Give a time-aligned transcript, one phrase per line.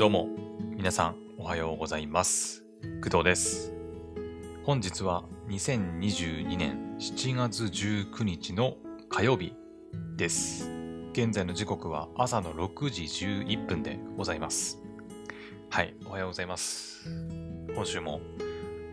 [0.00, 0.30] どうも、
[0.78, 2.64] 皆さんおはようございます。
[3.04, 3.74] 工藤です。
[4.64, 8.78] 本日は2022年7月19日の
[9.10, 9.52] 火曜日
[10.16, 10.70] です。
[11.12, 14.80] 現在の時刻は朝の6時11分でございます。
[15.68, 17.06] はい、おはようございます。
[17.74, 18.22] 今週も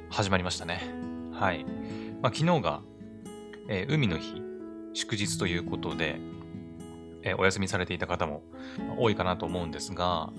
[0.10, 0.82] 始まりましたね。
[1.32, 1.64] はい。
[2.22, 2.82] まあ、昨日が、
[3.70, 4.42] えー海の日、
[4.92, 6.20] 祝日ということで、
[7.24, 8.44] えーお休みされていた方も
[8.98, 10.34] 多いかなと思うんですが、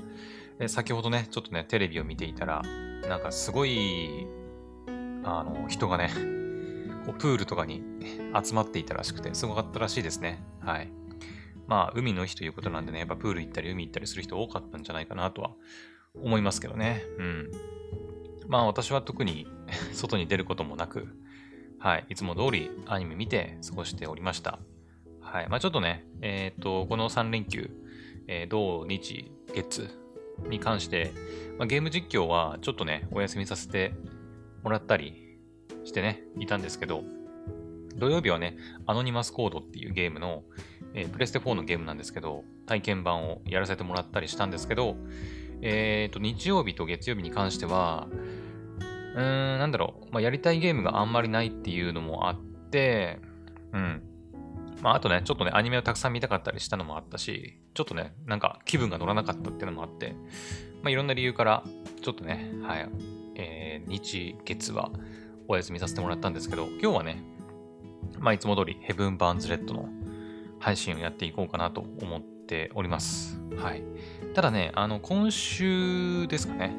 [0.60, 2.62] えー先ほどね、ちょっとね、テレビを見ていたら、
[3.08, 4.26] なんかすごい、
[5.24, 6.10] あの、人がね、
[7.06, 7.82] こうプールとかに
[8.44, 10.42] 集まっていたらしくて、すごかったらしいですね。
[10.60, 10.90] はい。
[11.66, 15.52] まあ、海の日ということなんでね、やっぱプール行ったり海行ったりする人多かったんじゃないかなとは
[16.14, 17.02] 思いますけどね。
[17.18, 17.50] うん。
[18.48, 19.46] まあ、私は特に
[19.92, 21.08] 外に出ることもなく、
[21.78, 22.06] はい。
[22.08, 24.58] いつも通りアニメ見て過ごしておりました。
[25.20, 25.48] はい。
[25.48, 27.70] まあ、ちょっとね、えっ、と、この3連休、
[28.26, 29.97] えー土日、月
[30.48, 31.12] に関して、
[31.58, 33.94] まあ、ゲーム実況はちょっとね、お休みさせて
[34.62, 35.38] もらったり
[35.84, 37.02] してね、いたんですけど、
[37.96, 40.44] 土曜日はね、アノニマスコードっていうゲームの、
[40.94, 44.96] えープレステ4のゲームなんですけど、体験版をやらせてもらったりしたんですけど、
[45.62, 48.08] えっ、と、日曜日と月曜日に関しては、
[49.14, 53.18] うーん、なんだろう、まあ、やりたいゲームがあんまりないっていうのもあって、
[53.72, 54.02] うん。
[54.82, 60.14] まあ、あとね、ちょっとね、アニメをたくさん見たかったりしたのもあったし、ちょっとね、なんか気分が乗らなかったっていうのもあって、
[60.82, 61.64] まあ、いろんな理由から、
[62.02, 62.88] ちょっとね、はい、
[63.34, 64.90] えー日、月は
[65.48, 67.22] お休みさせてもらったんですけど、今日はね、
[68.18, 69.88] まあ、いつも通り、ヘブン・バーンズ・レッドの
[70.58, 73.40] 配信をやっていこうかなと思っております。
[73.56, 73.82] はい。
[74.34, 76.74] ただね、あの、今週ですかね。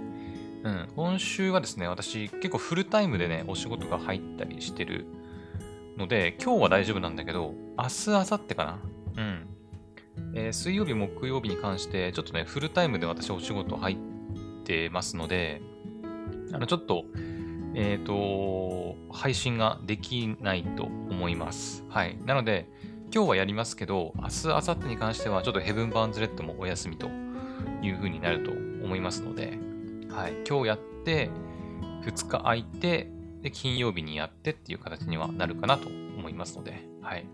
[0.64, 5.06] うん、今週はですね、私、結構フルタイムでね、お仕事が入ったりしてる
[5.98, 8.80] ので、今日は大丈夫なんだけど、明日、明後日かな？
[9.18, 9.48] うん。
[10.36, 13.98] えー水曜日、木曜日に関して、ちょっとね、フルタイムで私お仕事入っ
[14.66, 15.62] てますので、
[16.52, 17.06] あの、ちょっと、
[17.76, 21.86] えっ、と、配信ができないと思います。
[21.90, 22.18] はい。
[22.26, 22.68] なので、
[23.14, 27.08] 今日はやりますけど、明日、明後日に関しては、ちょっとヘブン・バーンズ・レッドもお休みと
[27.82, 29.58] いう風になると思いますので、
[30.12, 30.34] はい。
[30.48, 31.30] 今日やって、
[32.04, 33.10] 2日空いて、
[33.42, 37.26] で、金曜日にやってっていう形にはなるかなと思いますので、はい。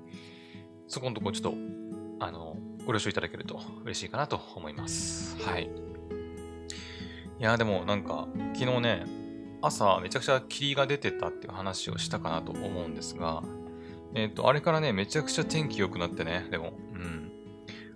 [0.87, 1.57] そこのとこちょっと、
[2.19, 5.37] あの、ご了承いただけると嬉しいかなと思います。
[5.43, 5.69] はい。
[7.39, 9.05] いやでもなんか、昨日ね、
[9.61, 13.43] 朝めちゃくちゃ霧が出てたっていう話をしたかなと思うんですが、
[14.13, 17.31] えっ、と、あれからね、めちゃくちゃ天気良くなってね、でも、うん。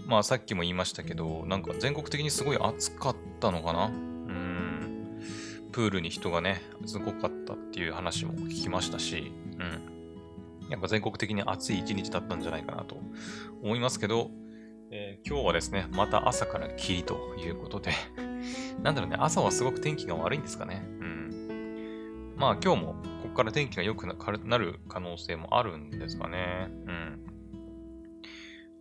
[0.05, 3.85] まあさっきも言いましたけど、なんか全国的にすごい暑かったのかな？
[3.85, 5.21] うん。
[5.71, 9.88] プールに人がね、すごかったっていう話も聞きましたし、うん。
[10.69, 12.97] やっぱ全国的に暑い一日だったんじゃないかなと
[13.61, 14.31] 思いますけど、
[14.91, 17.91] えー今日はですね、また朝から霧ということで、
[18.81, 20.81] なんだろうね、朝はすごく天気が悪いんですかね。
[20.99, 22.33] うん。
[22.37, 26.69] まあ今日もここから天気が良くなる可能性もあるんですかね。
[26.87, 27.23] うん。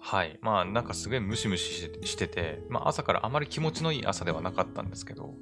[0.01, 0.39] はい。
[0.41, 5.35] まあなんかすごいムシムシしてしてて、まあ朝からあまり気持ちのいい朝ではなかったんですけど、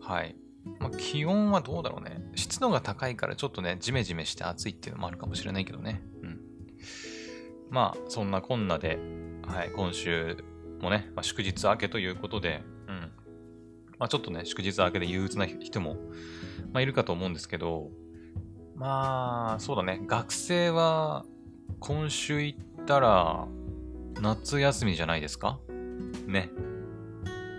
[0.00, 0.36] はい。
[0.78, 2.22] まあ気温はどうだろうね。
[2.34, 6.02] 湿度が高いからちょっとね、ジメジメして暑いっていうのもあるかもしれないけどね。
[6.22, 6.40] うん。
[7.70, 8.98] まあそんなこんなで、
[9.46, 10.42] はい、今週
[10.80, 13.10] もね、まあ、祝日明けということで、うん。
[13.98, 15.96] まあちょっとね、祝日明けで憂鬱な人も、
[16.72, 17.90] まあ、いるかと思うんですけど、
[18.74, 21.24] まあ、そうだね、学生は
[21.78, 23.46] 今週行ったら
[24.20, 25.60] 夏休みじゃないですか？
[26.26, 26.50] ね。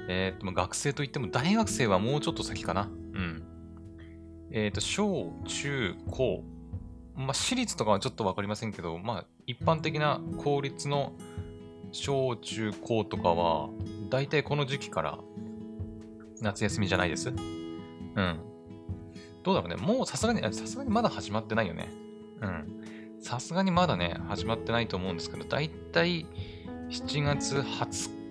[0.07, 2.89] えっ、と、学生といっても大学生はもうちょっと先かな。
[3.13, 3.43] うん。
[4.51, 6.43] えっ、と、小、中、高。
[7.15, 11.13] まあ、私立とかはちょっとわかりませんけど、まあ、一般的な公立の
[11.91, 13.69] 小中高とかは、
[14.09, 15.19] だいたいこの時期から
[16.41, 17.29] 夏休みじゃないです。
[17.29, 18.39] うん。
[19.43, 19.75] どうだろうね。
[19.75, 21.89] もうさすがに、さすがにまだ始まってないよね。
[22.41, 22.81] うん。
[23.21, 26.25] さすがにまだね、始まってないと思うんですけど、だいたい
[26.89, 28.24] 7月20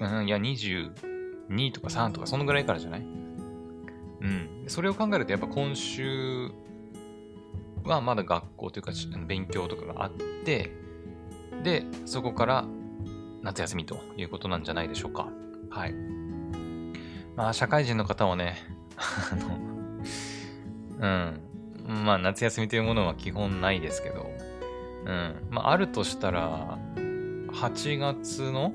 [0.00, 3.00] うん、いや、22とか3とか、そのぐらいからじゃない？
[3.00, 4.64] うん。
[4.66, 6.50] それを考えると、やっぱ今週
[7.84, 10.12] はまだ学校というか、し勉強とかがあっ
[10.44, 10.72] て、
[11.62, 12.64] で、そこから
[13.42, 15.28] 夏休みということなんじゃないでしょうか。
[15.70, 15.94] はい。
[17.36, 18.56] まあ、社会人の方はね、
[18.96, 19.58] あの、
[21.88, 22.04] うん。
[22.04, 24.30] まあ、夏休みというものは基本ないですけど、
[25.06, 25.46] うん。
[25.50, 28.72] まあ、あるとしたら、8月の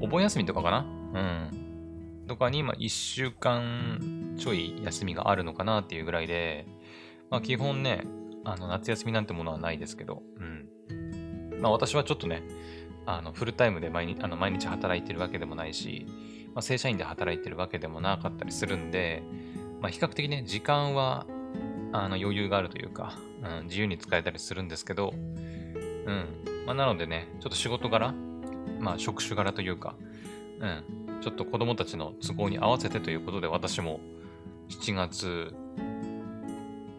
[0.00, 0.78] お盆休みとかかな？
[0.78, 2.26] うん。
[2.26, 6.66] とかに、まあ、1週間ちょい休みがあるのかなっていうぐらいで、
[7.30, 8.04] まあ、基本ね、
[8.44, 11.60] あの、夏休みなんてものはないですけど、うん。
[11.60, 12.42] まあ、私はちょっとね、
[13.06, 16.06] あの、フルタイムで毎日、あの、毎日働いてるわけでもないし、
[16.54, 19.22] ままあ、正社員で働いてるわけでもなかったりするんで、
[19.80, 21.24] まあ、比較的ね、時間は
[21.92, 23.16] あの余裕があるというか、
[23.60, 26.26] うん、自由に使えたりするんですけど、うん。
[26.66, 28.12] まあ、なのでね、ちょっと仕事柄、
[28.80, 29.96] まあ、職種柄というか、
[30.60, 31.20] うん。
[31.20, 34.00] ちょっと子供たちの都合に合わせてということで、私も
[34.68, 35.54] 7月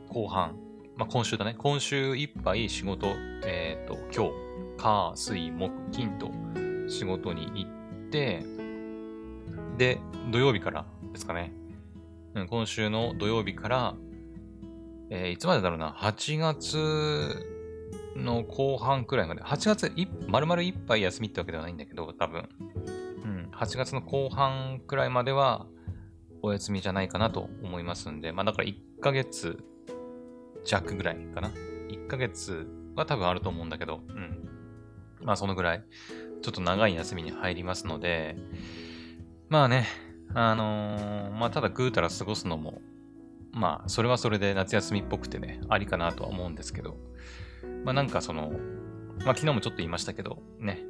[0.09, 0.55] 後半、
[0.97, 3.07] まあ、今週だね、今週いっぱい仕事、
[3.45, 6.31] えっ、ー、と、今日、火、水、木、金と
[6.89, 8.43] 仕事に行って、
[9.77, 9.99] で、
[10.31, 11.53] 土曜日からですかね、
[12.35, 13.95] うん、今週の土曜日から、
[15.09, 17.58] えー、いつまでだろうな、8月
[18.15, 22.49] の後半くらいまで、8月い、丸々いっぱい休みってわけではないんだけど、多分。
[23.23, 25.67] うん、8月の後半くらいまでは、
[26.41, 29.57] お休みじゃないかなと思いますんで、まあだから1ヶ月
[30.63, 31.49] 弱ぐらいかな。
[31.89, 34.49] 1ヶ月は多分あると思うんだけど、うん。
[35.21, 35.83] まあそのぐらい、
[36.41, 38.37] ちょっと長い休みに入りますので、
[39.49, 39.85] まあね、
[40.33, 42.81] あのー、まあただぐうたら過ごすのも
[43.51, 46.97] まあ、それはそれで夏休みっぽくてね、ありかなとは思うんですけど、
[47.83, 48.51] まあなんかその、
[49.19, 50.81] まあ昨日もちょっと言いましたけど、ね、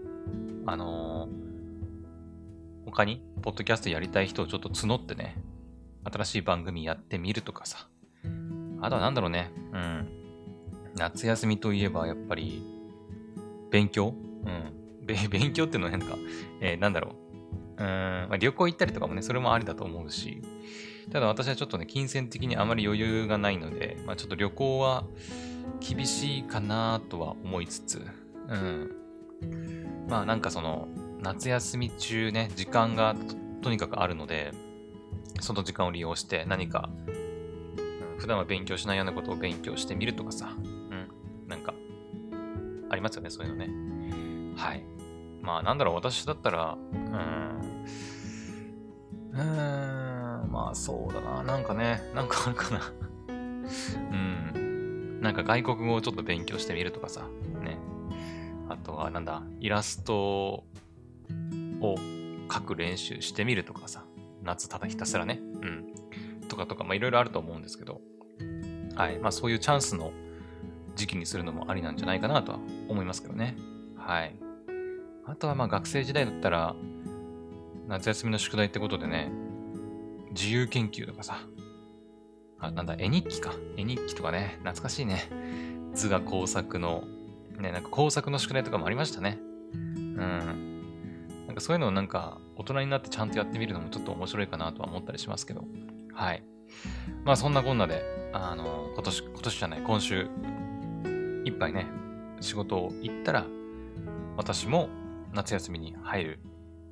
[0.66, 5.38] あのー、他に、ポッドキャストやりたい人をちょっと募ってね、
[6.04, 7.88] 新しい番組やってみるとかさ、
[8.82, 10.10] あとはなんだろうね、うん、
[10.96, 12.64] 夏休みといえばやっぱり、
[13.72, 14.14] 勉強？
[14.46, 14.74] うん。
[15.30, 16.16] 勉強っていうのは変か。
[16.62, 17.16] えー、なんだろ
[17.78, 17.82] う。
[17.82, 20.42] うん、まあ、旅行行ったりとかもね、それもありだと思うし、
[21.12, 25.06] ただ私はちょっとね、金銭的にあまり余裕がないので、まあちょっと旅行は
[25.80, 28.02] 厳しいかなとは思いつつ、
[28.48, 28.92] うん。
[30.08, 30.88] まあなんかその、
[31.22, 33.16] 夏休み中ね、時間が
[33.62, 34.52] とにかくあるので、
[35.42, 41.08] その時間を利用して何か、うん、普段は勉強しないようなことを勉強してみるとかさ、うん。
[41.48, 41.74] なんか、
[42.90, 44.56] ありますよね、そういうのね。
[44.56, 44.84] はい。
[45.42, 47.00] まあなんだろう、私だったら、うん、
[49.32, 51.44] うーん、まあそうだな。
[51.44, 52.82] なんかね、なんかあるかな
[53.30, 53.34] う
[54.16, 54.29] ん。
[55.22, 57.28] なんか外国語をちょっと勉強してみるとかさ。
[57.64, 57.78] ね。
[58.70, 60.66] あとはなんだ、イラストを
[62.48, 64.06] 描く練習してみるとかさ。
[64.44, 65.40] 夏ただひたすらね。
[65.42, 66.48] うん。
[66.48, 68.02] とかとか、まあいろいろあると思うんですけど。
[68.96, 69.20] はい。
[69.20, 70.12] まあそういうチャンスの
[70.96, 73.56] 時期にするのもありなんじゃないかなとは思いますけどね。
[73.98, 74.36] はい。
[75.26, 76.76] あとはまあ学生時代だったら、
[77.88, 79.32] 夏休みの宿題ってことでね、
[80.32, 81.40] 自由研究とかさ、
[82.60, 83.54] あ、なんだ、絵日記か。
[83.78, 85.30] 絵日記とかね、懐かしいね。
[85.94, 87.04] 図画工作の、
[87.58, 89.40] ね、なんか工作の宿題とかもありましたね。
[89.74, 91.46] うん。
[91.48, 95.64] なんかそういうのをなんか大人になってちゃんとやってみるのもちょっと面白いかなとは思ったりしますけど。
[96.14, 96.44] はい。
[97.24, 98.04] まあそんなこんなで、
[98.34, 100.28] あの、今年、今年じゃない、今週、
[101.46, 101.88] いっぱいね、
[102.42, 103.46] 仕事を行ったら、
[104.38, 104.90] 私も
[105.34, 106.40] 夏休みに入る。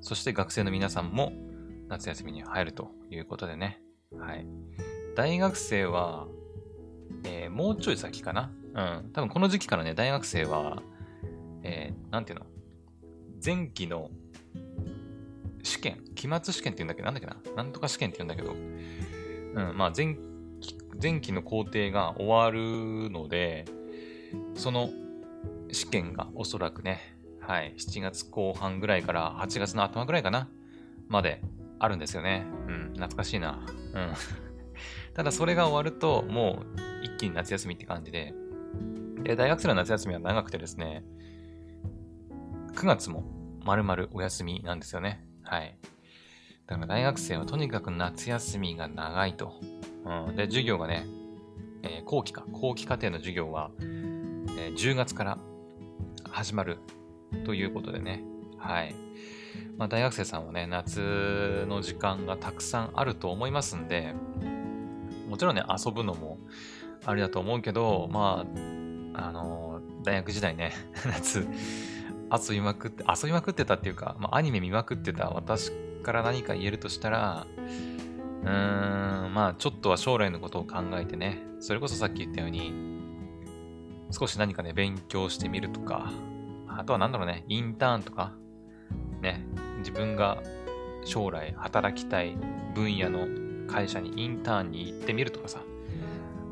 [0.02, 1.34] そして学生の皆さんも
[1.88, 3.82] 夏休みに入るということでね。
[4.18, 4.46] はい。
[5.18, 6.28] 大学生は、
[7.24, 8.52] えー、もうちょい先かな？
[8.76, 9.10] うん。
[9.14, 10.84] 多分この時期からね、大学生は、
[11.64, 12.46] えー、なんていうの？
[13.44, 14.12] 前期の
[15.64, 17.02] 試験、期末試験って言うんだけ？
[17.02, 17.56] ど、なんだっけな？
[17.56, 20.18] なんとか試験って言うんだけど、うん、まあ前
[20.62, 23.66] 期前期の工程が終わるので、
[24.54, 24.92] その
[25.72, 30.48] 試験がおそらくね、はい、7月後半ぐらいから8月の頭ぐらいかな、
[31.08, 31.42] まで
[31.80, 32.46] あるんですよね。
[32.68, 33.66] うん、懐かしいな。
[33.96, 34.47] うん。
[35.18, 38.36] ただそれが終わると、もう一気に夏休みって感じで、
[39.24, 41.04] で、大学生の夏休みは長くてですね、
[42.76, 43.24] 9月も
[43.66, 45.26] 丸々お休みなんですよね。
[45.42, 45.76] はい。
[46.68, 49.54] だから大学生はとにかく夏休みが長いと。
[50.06, 51.08] うん、で、授業がね、
[51.82, 55.40] えー、後期か、後期課程の授業は、えー、10月から
[56.30, 56.78] 始まる
[57.44, 58.22] ということでね。
[58.60, 58.94] はい。
[59.78, 64.14] まあ、大学生さんはね、夏の時間がたくさんあると思いますんで、
[65.28, 66.40] もちろんね、遊ぶのも
[67.06, 68.46] ありだと思うけど、ま
[69.14, 70.74] あ、あのー、大学時代ね、
[71.06, 71.48] 夏、
[72.32, 75.72] 遊びまくって、遊びまくってたっていうか、まあ、アニメ見まくってた私
[76.04, 77.46] から何か言えるとしたら、
[78.44, 82.74] うーん、まあ、ちょっとは将来のことを考えてね、それこそさっき言ったように、
[84.12, 86.12] 少し何かね、勉強してみるとか、
[86.68, 88.34] あとはなんだろうね、インターンとか、
[89.22, 89.46] ね、
[89.80, 90.42] 自分が
[91.04, 92.38] 将来働きたい
[92.76, 95.62] 分野の会社にインターンに行ってみるとかさ、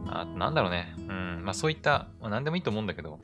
[0.07, 3.19] あなんだろうね、うん、まあそういった、まあ、何でもいいと思うんだけど、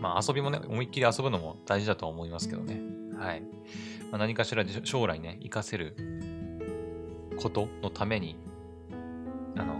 [0.00, 2.80] まあ遊びもね、思いっきり遊ぶのも大事だとは思いますけどね。
[3.18, 3.42] はい。
[4.10, 5.94] まあ、何かしらで将来ね、活かせる
[7.36, 8.36] ことのために、
[9.56, 9.74] あの、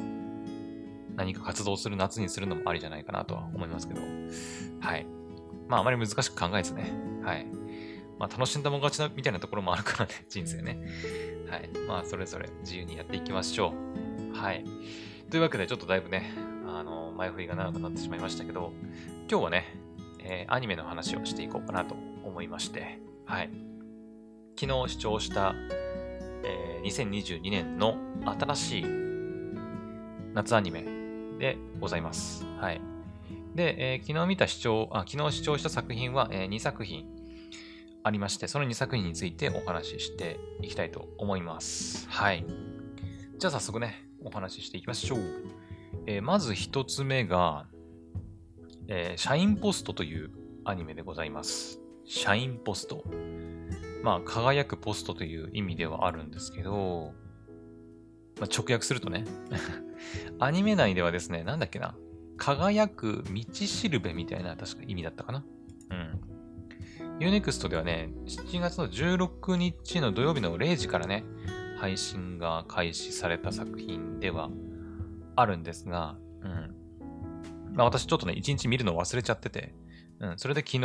[1.16, 4.00] 何か活動する夏にするのもありじゃないかなとは思いますけど、
[4.80, 5.06] はい。
[5.68, 7.46] まああまり難しく考えずね、はい。
[8.18, 10.80] まあ楽しんだもん勝ちなみたいなところもあるからね、人生ね。
[11.50, 11.68] はい。
[11.86, 13.72] まあそれぞれ自由にやっていきましょ
[14.32, 14.36] う。
[14.36, 14.64] はい。
[15.30, 16.32] というわけでちょっとだいぶね、
[16.66, 18.72] あの、前振りが長くなってしまいましたけど、
[19.30, 19.64] 今日はね、
[20.20, 23.50] えー、アニメの話をしていこうかなと思いまして、はい。
[24.58, 25.54] 昨日視聴した、
[26.44, 28.86] えー、2022年の新しい
[30.34, 30.84] 夏アニメ
[31.38, 32.44] でございます。
[32.60, 32.80] はい。
[33.54, 37.06] で、えー、昨日見た視聴、あ、昨日視聴した作品は、えー、2作品
[38.08, 42.08] ありまして、その2作品についてお話ししていきたいと思います。
[42.08, 42.44] はい。
[43.36, 45.20] じゃあ早速ね、お話ししていきましょう。
[46.06, 47.66] えー、まず1つ目が、
[48.88, 50.30] えー、シャインポストという
[50.64, 51.80] アニメでございます。
[52.06, 53.04] シャインポスト。
[54.02, 57.12] まあ、輝くポストという意味ではあるんですけど、
[58.40, 59.24] まあ、直訳するとね
[60.38, 61.94] アニメ内ではですね、なんだっけな、
[62.38, 65.44] 輝く道しるべみたいな確か意味だったかな。
[65.90, 66.37] うん。
[67.20, 71.24] Unext ではね、7月の16日の土曜日の0時からね、
[71.78, 74.50] 配信が開始された作品では
[75.34, 77.74] あるんですが、うん。
[77.74, 79.74] まあ私ちょっとね、1日見るの忘れちゃってて、
[80.20, 80.80] うん、それで昨日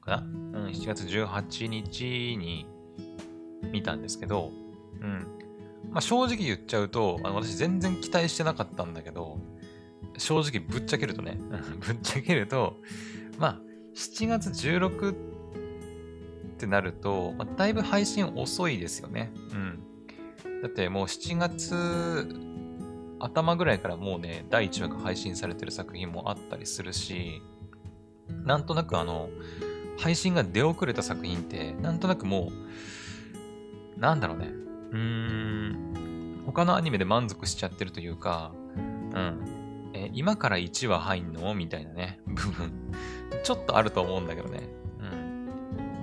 [0.00, 2.66] かな、うん、7月18日に
[3.70, 4.52] 見たんですけど、
[5.02, 5.26] うん。
[5.90, 9.38] まあ正直言っちゃうと、あの私全然期待してなかったんだけど、
[10.16, 11.38] 正直ぶっちゃけるとね、
[11.80, 12.78] ぶっちゃけると、
[13.38, 13.60] まあ、
[13.94, 15.33] 7月16
[16.54, 19.32] ってなると、まあ、だいぶ配信遅いですよね。
[19.52, 19.82] うん。
[20.62, 22.40] だってもう7月
[23.18, 27.42] 頭ぐらいからもうね、第1話が配信されてる作品もあったりするし、
[28.44, 29.28] なんとなくあの、
[29.98, 32.50] 配信が出遅れた作品って、なんとなくも
[33.96, 34.46] う、なんだろうね。
[34.90, 39.90] うーん、他のアニメで満足しちゃってるというか、うん。
[39.94, 41.54] え今から1話入んの？
[41.54, 42.92] みたいなね、部分。
[43.44, 44.68] ちょっとあると思うんだけどね。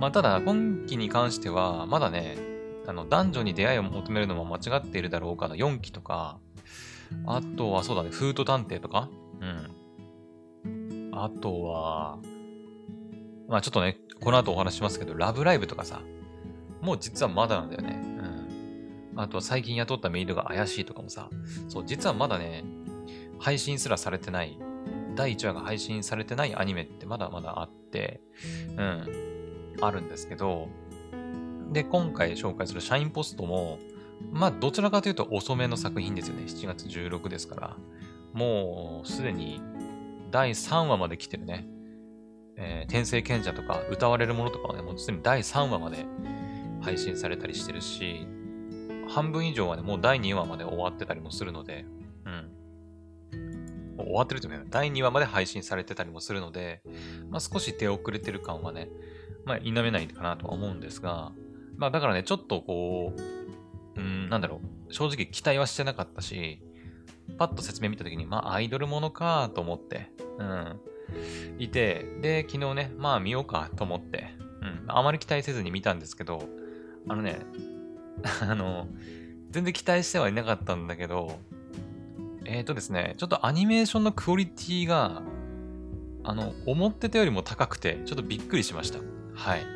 [0.02, 2.36] まあ、ただ、今期に関しては、まだね、
[2.88, 6.40] あの、男女に出会いを求めるのも間違っているだろうかの4期とか、
[7.24, 9.08] あとはそうだね、フード探偵とか
[10.64, 11.10] うん。
[11.12, 12.18] あとは、
[13.46, 16.02] まあちょっとね、この後お話しますけど、ラブライブとかさ、
[16.80, 18.00] もう実はまだなんだよね。
[19.14, 19.20] うん。
[19.20, 21.30] あとは最近雇ったメイドが怪しいとかもさ、
[21.68, 22.64] そう、実はまだね、
[23.38, 24.58] 配信すらされてない、
[25.14, 28.20] 第1話が配信されてないアニメってまだまだあって、
[28.76, 29.31] うん、
[29.80, 30.68] あるんですけど、
[31.72, 33.78] で、今回紹介するシャインポストも、
[34.30, 36.44] まあ、どちらかというと遅めの作品ですよね。
[36.44, 37.76] 7月16ですから。
[38.32, 39.60] もう、すでに
[40.30, 41.66] 第3話まで来てるね。
[42.56, 46.06] えー、天聖賢者とか歌われるものとかはね、もうすでに第3話まで
[46.82, 48.26] 配信されたりしてるし、
[49.08, 51.84] 半分以上はね、もう第2話まで終わってたりもするので、
[52.24, 52.50] うん。
[53.96, 56.82] 終わってるというか、第2話まで配信されてたりもするので、
[57.30, 58.88] まあ、少し手遅れてる感はね、
[59.44, 61.32] まあ、否めないかなとは思うんですが、
[61.76, 63.12] まあ、だからね、ちょっとこ
[63.96, 66.62] う、うん、なんだろう、正直期待はしてなかったし、
[67.38, 70.80] パッと説明見たときに、まあ、アイドルものかと思って、うん、
[71.58, 76.44] いて、で、昨日ね、まあ、見ようかと思って、うん、あまり期待せずに見たんですけど、
[77.08, 77.40] あのね、
[78.42, 78.88] あの、
[79.50, 81.38] 全然期待してはいなかったんだけど、
[82.44, 85.22] えっ、ー、とですね、ちょっとアニメーションのクオリティが、
[86.24, 89.00] あの、思ってたよりも高くて、ちょっとびっくりしました。
[89.34, 89.66] はい。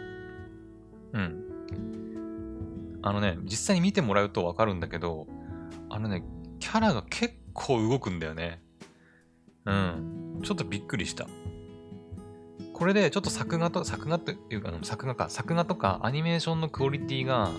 [1.12, 3.00] うん。
[3.02, 5.26] あのね、実際に見てもらうとわかるんだけど、
[5.90, 6.24] あのね、
[6.58, 8.62] キャラが結構動くんだよね。
[9.64, 10.40] うん。
[10.42, 11.26] ちょっとびっくりした。
[12.72, 17.50] これでちょっと作画と、作画というか、作画か、作画とかアニメーションのクオリティが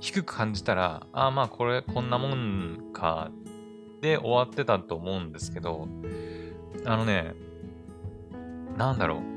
[0.00, 3.30] 低く感じたら、ああまあこれこんなもんか
[4.00, 5.88] で終わってたと思うんですけど、
[6.84, 7.34] あのね、
[8.76, 9.33] なんだろう。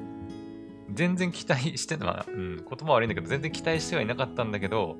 [0.93, 4.97] 全然期待してた、まあ、うん、言葉悪いんだけど、全然期待してはいなかったんだけど、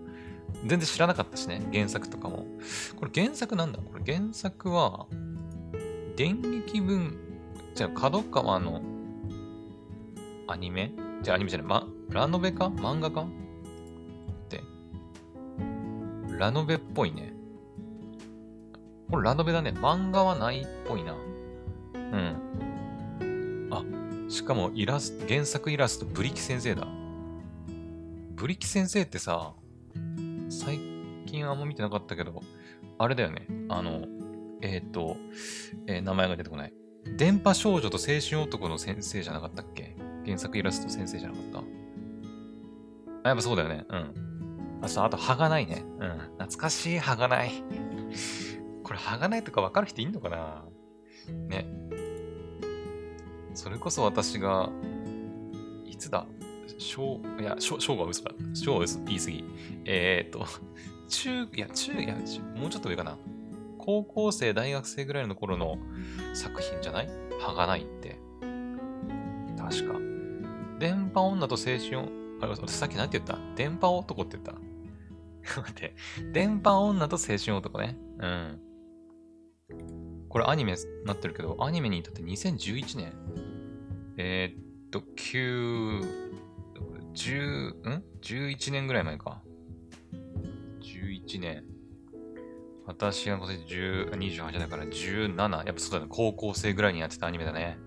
[0.66, 2.46] 全然知らなかったしね、原作とかも。
[2.96, 3.80] これ原作なんだ？
[3.80, 5.08] これ原作は、
[6.16, 7.18] 電撃文、
[7.76, 8.82] じゃあ、角川の
[10.48, 10.94] アニメ？
[11.22, 12.68] じゃあ、アニメじゃない、ま、ラノベか？
[12.68, 13.22] 漫画か？
[13.22, 13.26] っ
[14.48, 14.62] て。
[16.38, 17.34] ラノベっぽいね。
[19.12, 19.72] これラノベだね。
[19.72, 21.14] 漫画はないっぽいな。
[21.14, 22.47] うん。
[24.30, 26.88] しかもイラスト、原作イラスト、ブリキ先生だ。
[28.36, 29.54] ブリキ先生ってさ、
[30.50, 30.80] 最
[31.26, 32.42] 近あんま見てなかったけど、
[32.98, 33.48] あれだよね。
[33.70, 34.06] あの、
[34.62, 35.18] えっ、ー、と、
[35.88, 36.74] えー、名前が出てこない。
[37.16, 39.96] 電波少女と青春男の先生じゃなかったっけ？
[40.26, 41.60] 原作イラスト先生じゃなかった？
[43.24, 43.86] あ、やっぱそうだよね。
[43.90, 44.14] うん。
[44.82, 45.86] あ、そう、あと、歯がないね。
[46.00, 46.10] うん。
[46.38, 47.52] 懐かしい歯がない。
[48.84, 50.66] これ、はがないとか分かる人いんのかな？
[51.48, 51.66] ね。
[53.58, 54.70] それこそ私が、
[55.86, 56.28] いつだ？
[56.78, 58.32] 小、いや、小、小は嘘だ。
[58.54, 59.44] 小は嘘、言い過ぎ。
[59.86, 60.46] えー、っと、
[61.08, 62.16] 中、いや、中、いや、
[62.56, 63.18] もうちょっと上かな。
[63.80, 65.80] 高校生、大学生ぐらいの頃の
[66.36, 67.10] 作品じゃない？
[67.42, 68.20] はがないって。
[69.58, 70.00] 確か。
[70.78, 72.10] 電波女と青春、
[72.42, 73.40] あれ、さっき何て言った？
[73.56, 74.54] 電波男って言った？
[75.62, 75.96] 待って。
[76.32, 77.98] 電波女と青春男ね。
[78.20, 78.60] うん。
[80.38, 83.12] これアニメになってるけど、アニメに至って2011年。
[84.18, 86.08] えー、っと、9、
[87.16, 89.42] 10、ん ?11 年ぐらい前か。
[90.80, 91.64] 11年。
[92.86, 95.66] 私が今年28だから17。
[95.66, 96.06] やっぱそうだね。
[96.08, 97.80] 高校生ぐらいにやってたアニメだね。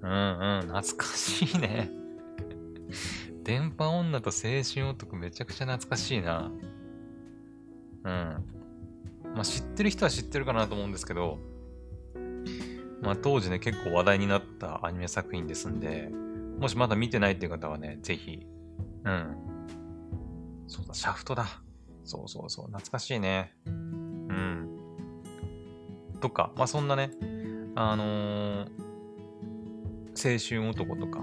[0.00, 0.60] うんうん。
[0.68, 1.90] 懐かしいね。
[3.42, 6.52] 電波女と青春男めちゃくちゃ懐かしいな。
[8.04, 8.44] うん。
[9.34, 11.52] まあ知ってる人は知ってるかなと思うんですけど、
[13.02, 16.10] まあ当時ね結構話題になったアニメ作品ですんで、
[16.58, 18.46] もしまだ見てないっていう方はね、ぜひ。
[19.04, 19.36] うん。
[20.66, 21.46] そうだ、シャフトだ。
[22.04, 23.54] そうそうそう、懐かしいね。
[23.66, 24.68] うん。
[26.20, 27.10] とか、まあそんなね、
[27.74, 28.68] あのー、
[30.14, 31.20] 青春男とか、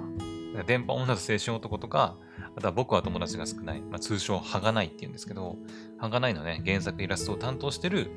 [0.68, 2.18] 電波女と青春男とか、
[2.56, 5.56] あとは僕は友達が少ない、まあ、通称、はがないって言うんですけど、
[5.98, 8.12] はがないのね、原作イラストを担当してる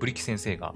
[0.00, 0.74] ブリキ先生が、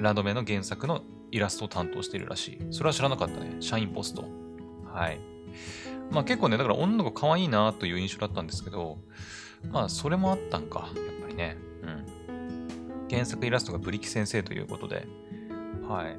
[0.00, 2.66] ランドメの原作のイラストを担当しているらしい。
[2.70, 3.56] それは知らなかったね。
[3.60, 4.24] シャインポスト。
[4.92, 5.20] はい。
[6.10, 8.98] まあ結構ね、だから女の子可愛いなという印象だったんですけど、
[9.70, 10.88] まあそれもあったんか。
[10.94, 11.56] やっぱりね。
[11.82, 11.86] う
[12.32, 13.08] ん。
[13.10, 15.06] 原作イラストがブリキ先生ということで。
[15.86, 16.16] はい。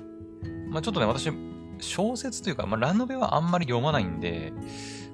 [0.69, 1.31] まあちょっとね、私、
[1.79, 4.53] 小説というか、まあラノベはあんまり読まないんで、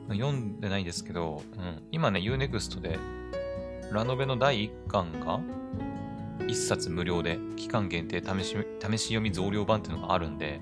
[0.09, 3.00] 読んでないですけど、うん、今ね、Unext で、
[3.91, 5.39] ラノベの第1巻が
[6.39, 10.62] 1冊無料で期間限定試し試し読み増量版っていうのがあるんで、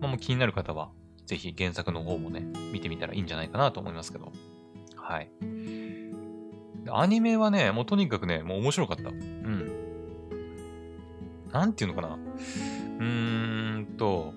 [0.00, 0.90] まあ、もう気になる方は
[1.30, 2.40] ぜひ原作の方もね、
[2.72, 4.32] 見てみたらいいんじゃないかなと思いますけど。
[4.96, 5.30] はい。
[6.90, 9.10] アニメはね、もうとにかくね、もう面白かった。
[9.10, 9.70] うん。
[11.52, 12.14] なんていうのかな。
[12.14, 14.34] うーんと、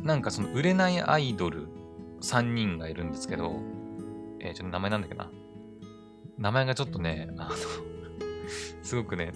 [0.00, 1.68] なんかその売れないアイドル
[2.22, 3.60] 3人がいるんですけど、
[4.40, 5.30] えー、ちょっと名前なんだっけな。
[6.38, 7.50] 名前がちょっとね、あの
[8.82, 9.32] すごくね、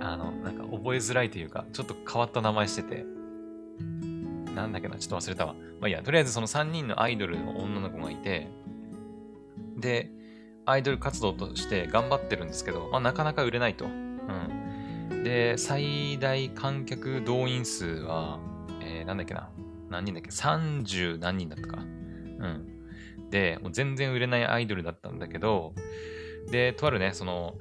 [0.00, 3.04] あの、なんか覚えづらいというか、ちょっと変わった名前してて、
[4.54, 5.54] なんだっけな、ちょっと忘れたわ。
[5.80, 8.48] まあいいや、とりあえずその3人のアイドルの女の子がいて、
[9.76, 10.10] で、
[10.66, 13.86] アイドル活動として頑張ってるんですけど、まあなかなか売れないと。
[13.86, 15.22] うん。
[15.24, 18.38] で、最大観客動員数は、
[18.82, 19.50] えー、なんだっけな、
[19.88, 21.78] 何人だっけ ?30 何人だったか。
[21.78, 22.78] うん。
[23.30, 25.74] で、もう全然売れないアイドルだったんだけど、
[26.50, 27.54] で、とあるね、その、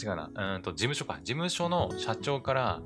[0.00, 1.18] 違うな、うんと、事務所か。
[1.22, 2.82] 事務所の社長から、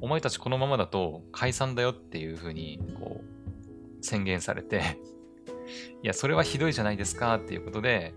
[0.00, 4.98] お前たちこのままだと解散だよっていう風に、こう、宣言されて
[6.02, 8.14] いや、それはひどいじゃないですかっていうことで、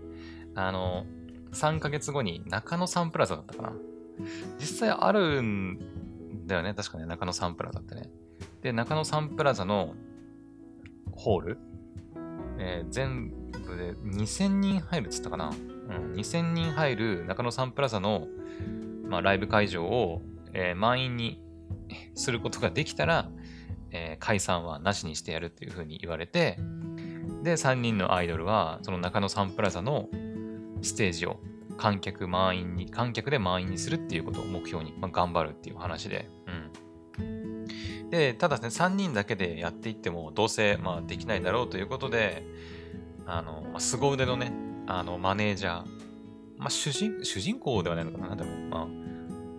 [0.54, 1.06] あの、
[1.52, 3.72] 3ヶ月後に中野サンプラザだったかな。
[4.58, 5.78] 実際あるん
[6.46, 6.74] だよね。
[6.74, 8.10] 確かね、中野サンプラザってね。
[8.62, 9.94] で、中野サンプラザの
[11.12, 11.58] ホール、
[12.58, 15.52] えー、全部で2000人入るっつったかな。
[15.88, 18.26] うん、2000人入る中野サンプラザの、
[19.04, 20.22] まあ、ライブ会場を、
[20.52, 21.42] えー、満員に
[22.14, 23.30] することができたら、
[23.90, 26.58] えー、解散はなしにしてやるっていうふうに言われて、
[27.42, 30.08] で、3人のアイドルは、その中野サンプラザの
[30.82, 31.40] ステージを
[31.76, 36.28] 観客満員に、観客で満員にするっていうことを目標に、まあ、頑張るっていう話で、
[37.18, 38.10] うん。
[38.10, 42.44] で、ただね、3人だけでやっていっても、どうせ、まあ、できないだろうということで、
[43.26, 44.52] あの、まあ、凄腕のね、
[44.86, 45.84] あの、マネージャー、
[46.58, 48.28] まあ、主人、主人公ではないのかな？
[48.28, 48.54] なんだろう。
[48.68, 48.86] まあ、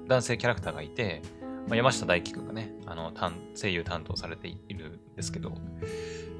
[0.07, 1.21] 男性キャラクターがいて、
[1.67, 3.11] まあ、山下大輝くんがね、あの、
[3.55, 5.53] 声優担当されているんですけど、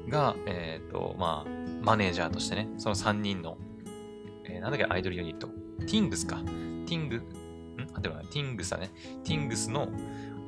[0.08, 1.50] が、えっ、ー、と、まあ、
[1.82, 3.58] マネージャーとしてね、その3人の、
[4.44, 5.48] えー、なんだっけ、アイドルユニット。
[5.80, 6.36] ティングスか。
[6.36, 7.22] ティング、ん？
[7.94, 8.90] あ、でもティングスだね。
[9.22, 9.88] ティングスの、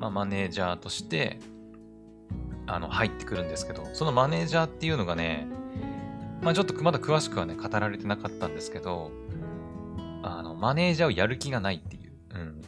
[0.00, 1.38] まあ、マネージャーとして、
[2.66, 5.46] あの、入ってくるんですけど、そのマネージャーっていうのがね、
[6.42, 9.11] まあちょっとまだ詳しくはね、語られてなかったんですけど、
[10.22, 12.12] あの、マネージャーをやる気がないっていう。
[12.35, 12.62] うん。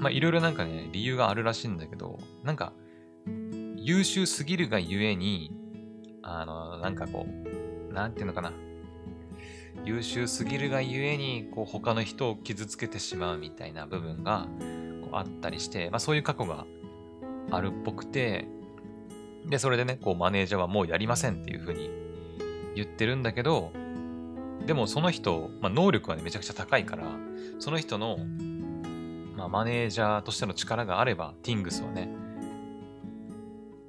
[0.00, 2.72] まあいろいろなんかね、理由があるらしいんだけど、なんか、
[3.76, 5.52] 優秀すぎるがゆえに、
[6.22, 7.26] あの、なんかこ
[7.90, 8.52] う、なんていうのかな。
[9.84, 14.48] 優秀すぎるがゆえに、こう、他の人を傷つけてしまうみたいな部分が、
[15.02, 16.66] こうあったりして、まあそういう過去が
[17.50, 18.48] あるっぽくて、
[19.44, 22.05] で、それでね、こう、マネージャーはもうやりませんっていうふうに
[22.76, 23.72] 言ってるんだけど、
[24.64, 27.04] でもその人、まあ、能力はね、めちゃくちゃ高いから、
[27.58, 28.18] その人の、
[29.36, 32.08] まあ、マネージャーとしての力があれば、ティングスはね、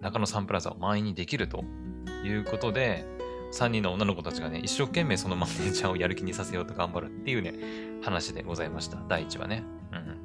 [0.01, 1.63] 中野サンプラザを満員にできると
[2.23, 3.05] いうことで、
[3.53, 7.53] 3人の女の子たちがね、一生懸命そのマネージャーをやる気にさせようと頑張るっていうね、
[8.03, 8.97] 話でございました。
[9.07, 9.63] 第1話ね。
[9.91, 10.17] うん。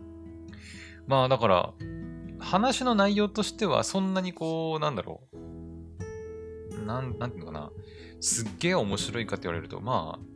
[1.07, 1.73] まあだから、
[2.39, 6.85] 話の内容としてはそんなにこう、なんだろう。
[6.85, 7.71] なん、なんていうのかな。
[8.23, 10.33] すっげえ面白いかって言われると、まあ、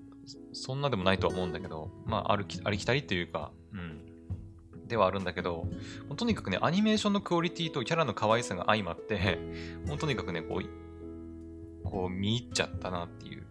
[0.52, 4.88] そんなでもないとは思うんだけど、まあ、ありきたりっていうか、うん。
[4.88, 5.68] ではあるんだけど、
[6.16, 9.38] とにかくね、アニメーションのクオリティとキャラの可愛さが相まって、
[9.86, 13.44] もうとにかくね、こう、こう見入っちゃったなっていう、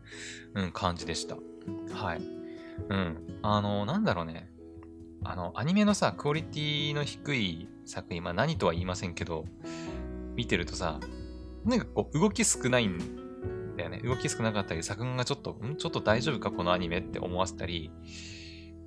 [0.56, 1.38] うん、感じでした。
[1.93, 2.21] はい。
[2.89, 3.39] うん。
[3.41, 4.50] あの、なんだろうね。
[5.24, 9.45] あの、アニメのさ、クオリティの低い作品、まあ何とは言いませんけど、
[10.36, 11.00] 見てるとさ、
[11.63, 13.25] なんかこう、動き少ないん
[13.76, 14.00] だよね。
[14.04, 15.76] 動き少なかったり、作画がちょっと、ん？
[15.78, 17.92] ちょっと大丈夫かこのアニメって思わせたり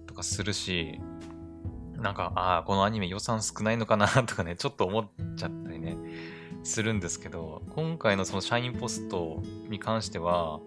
[0.06, 1.00] とかするし、
[1.96, 5.96] なんか、ああ、このアニメ予算少ないのかな とかね、ちょっと思っちゃったりね、
[6.62, 10.60] するんですけど、今回のそのシャインポストに関しては、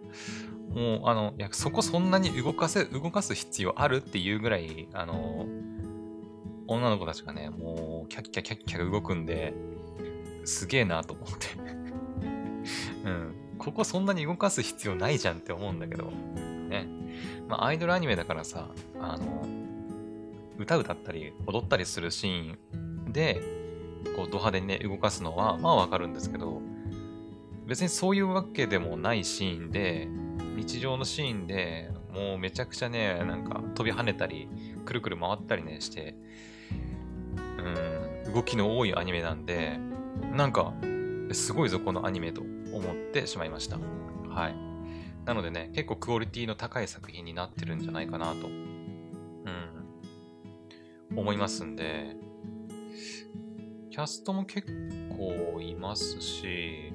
[0.69, 5.47] もう、あの、いや、そこそんなに動かせ、動かす必要あるっていうぐらい、あの、
[6.67, 9.53] 女の子たちがね、もう、キャッキャキャッキャ動くんで、
[10.45, 11.47] すげえなと思って
[13.05, 13.35] うん。
[13.63, 16.05] ここそんなに動かす必要ないじゃんって思うんだけど、
[16.67, 16.87] ね。
[17.47, 18.69] まあ、アイドルアニメだからさ、
[18.99, 19.45] あの、
[20.57, 22.55] 歌歌ったり踊ったりするシー
[23.07, 23.39] ンで、
[24.15, 26.59] こう、ド派手にね、動かすのは、まあわかるんですけど、
[27.67, 30.07] 別にそういうわけでもないシーンで、
[30.55, 34.49] 日常のシーンでもうめちゃくちゃね、なんか飛び跳ねたり、
[34.85, 36.15] くるくる回ったりねして、
[38.25, 39.77] うん、動きの多いアニメなんで、
[40.35, 40.73] なんか、
[41.31, 42.41] すごいぞ、このアニメと
[42.73, 43.77] 思ってしまいました。
[44.29, 44.55] はい。
[45.25, 49.85] なのでね、結構クオリティの高い作品になってるんじゃないかなと、うん、
[51.15, 52.15] 思いますんで、
[53.91, 54.67] キャストも結
[55.17, 56.93] 構いますし、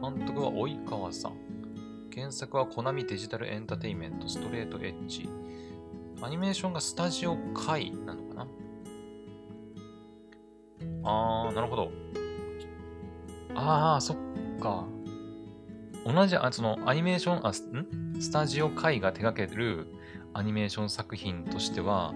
[0.00, 1.36] 監督は及川さん。
[2.14, 5.28] 原作はコナミデジタルエンターテイメントストレートエッジ。
[6.20, 8.46] アニメーションがスタジオイなのかな
[11.04, 11.90] あー、なるほど。
[13.54, 14.16] ああ、そっ
[14.62, 14.86] か。
[16.04, 18.20] 同じ、あ、その、アニメーション、あ、ん？
[18.20, 19.86] スタジオ会が手掛ける
[20.32, 22.14] アニメーション作品としては、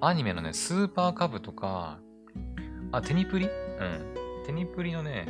[0.00, 1.98] アニメのね、スーパーカブとか、
[2.92, 3.46] あ、テニプリ？
[3.46, 4.14] うん。
[4.46, 5.26] テニプリのね、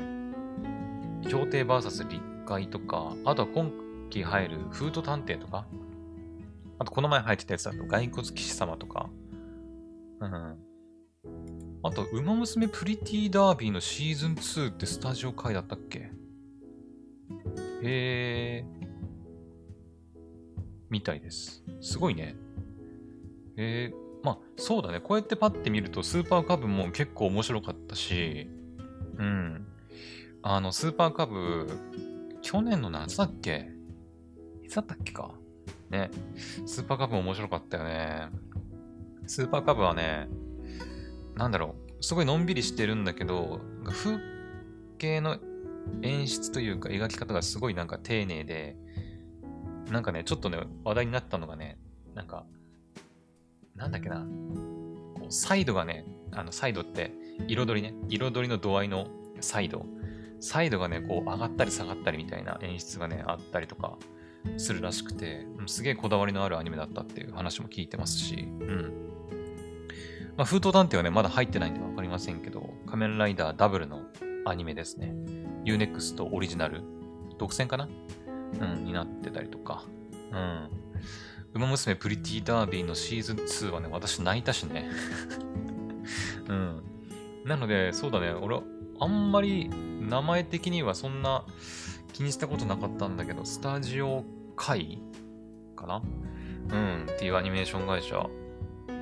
[1.30, 3.70] 氷帝 VS 立海とか、あとは今
[4.10, 5.66] 期入るフード探偵とか、
[6.78, 9.08] あとこの前入ってたやつだと、骸骨騎士様とか、
[10.20, 10.56] うん。
[11.82, 16.10] あと、ウマ娘プリティダービーのシーズン2ってスタジオ回だったっけ？
[17.84, 18.64] へえ。
[20.90, 21.62] みたいです。
[21.80, 22.36] すごいね。
[23.56, 23.92] え、
[24.22, 25.00] まあ、そうだね。
[25.00, 28.48] こうやってパッて見ると、スーパーカブも結構面白かったし、
[29.18, 29.66] うん。
[30.42, 31.68] あの、スーパーカブ、
[32.42, 33.70] 去年の夏だっけ？
[34.62, 35.32] いつだったっけか？
[35.90, 36.10] ね。
[36.66, 38.28] スーパーカブも面白かったよね。
[39.26, 40.28] スーパーカブはね、
[41.34, 44.18] なんだろう、すごいのんびりしてるんだけど、風
[44.98, 45.38] 景の
[46.02, 48.76] 演出というか描き方がすごいなんか丁寧で、
[49.90, 51.78] なんかね、ちょっとね、話題になったのがね、
[52.14, 52.44] なんか、
[53.76, 54.26] なんだっけな、
[55.14, 57.12] こうサイドがね、あの、サイドって
[57.48, 59.08] 彩りね、彩りの度合いの
[59.40, 59.84] サイド、
[60.40, 63.98] サイドがね、こう上がったり下がったりみたいな演出がね、あったりとか
[64.56, 69.04] するらしくて、すげえこだわりのあるアニメだったっていう話も聞いてますし、うん。
[70.36, 74.02] まあ、封筒探偵はね、まだ入ってないんでわかりませんけど、仮面ライダーダブルの
[74.44, 75.14] アニメですね。
[75.64, 76.82] Unext オリジナル、
[77.38, 77.88] 独占かな？
[78.60, 79.84] うん、になってたりとか。
[80.32, 80.68] うん。
[81.54, 84.90] ウマ娘プリティダービーのシーズン2はね、私泣いたしね。
[86.48, 86.82] うん。
[87.44, 88.60] なので、そうだね、俺、
[88.98, 91.44] あんまり名前的にはそんな
[92.12, 94.24] 気にしたことなかったんだけど、スタジオ
[94.56, 95.00] 会
[95.76, 96.02] かな？
[96.70, 98.28] うん、っていうアニメーション会社、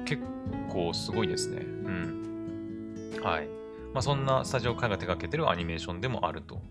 [0.04, 0.22] 結
[0.70, 1.62] 構すごいですね。
[1.62, 3.20] うん。
[3.22, 3.48] はい。
[3.92, 6.62] まあ、そんなスタジオ会が手掛けてるアニメーションでもあると。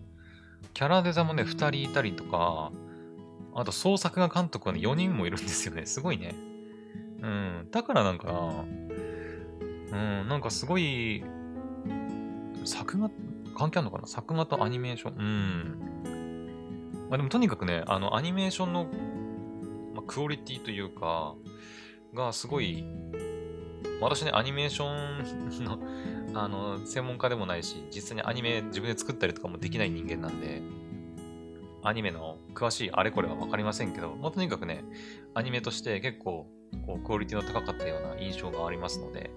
[0.74, 2.72] キャラデザもね、2人いたりとか、
[3.54, 5.86] あと創作画監督はね、4人もいるんですよね。
[5.86, 6.34] すごいね。
[7.20, 7.68] うん。
[7.70, 8.64] だからなんかな、
[9.92, 11.22] うん、なんかすごい、
[12.64, 13.10] 作画、
[13.56, 14.06] 関係あるのかな？
[14.06, 15.14] 作画とアニメーション。
[15.16, 15.78] うん。
[17.10, 18.86] まあでもとにかくね、あの、アニメーションの、
[19.94, 21.34] まあ、クオリティというか、
[22.14, 22.84] がすごい
[24.00, 25.78] 私ね、アニメーションの
[26.34, 30.62] あの、専門家でもないし、実際にアニメ自分で作ったりとかもできない人間なんで、
[31.82, 34.84] アニメの詳しいあれこれはわかりませんけど、まあ、とにかくね、
[35.34, 36.46] アニメとして結構、
[36.86, 39.30] こう、クオリティの高かったような印象がありますので、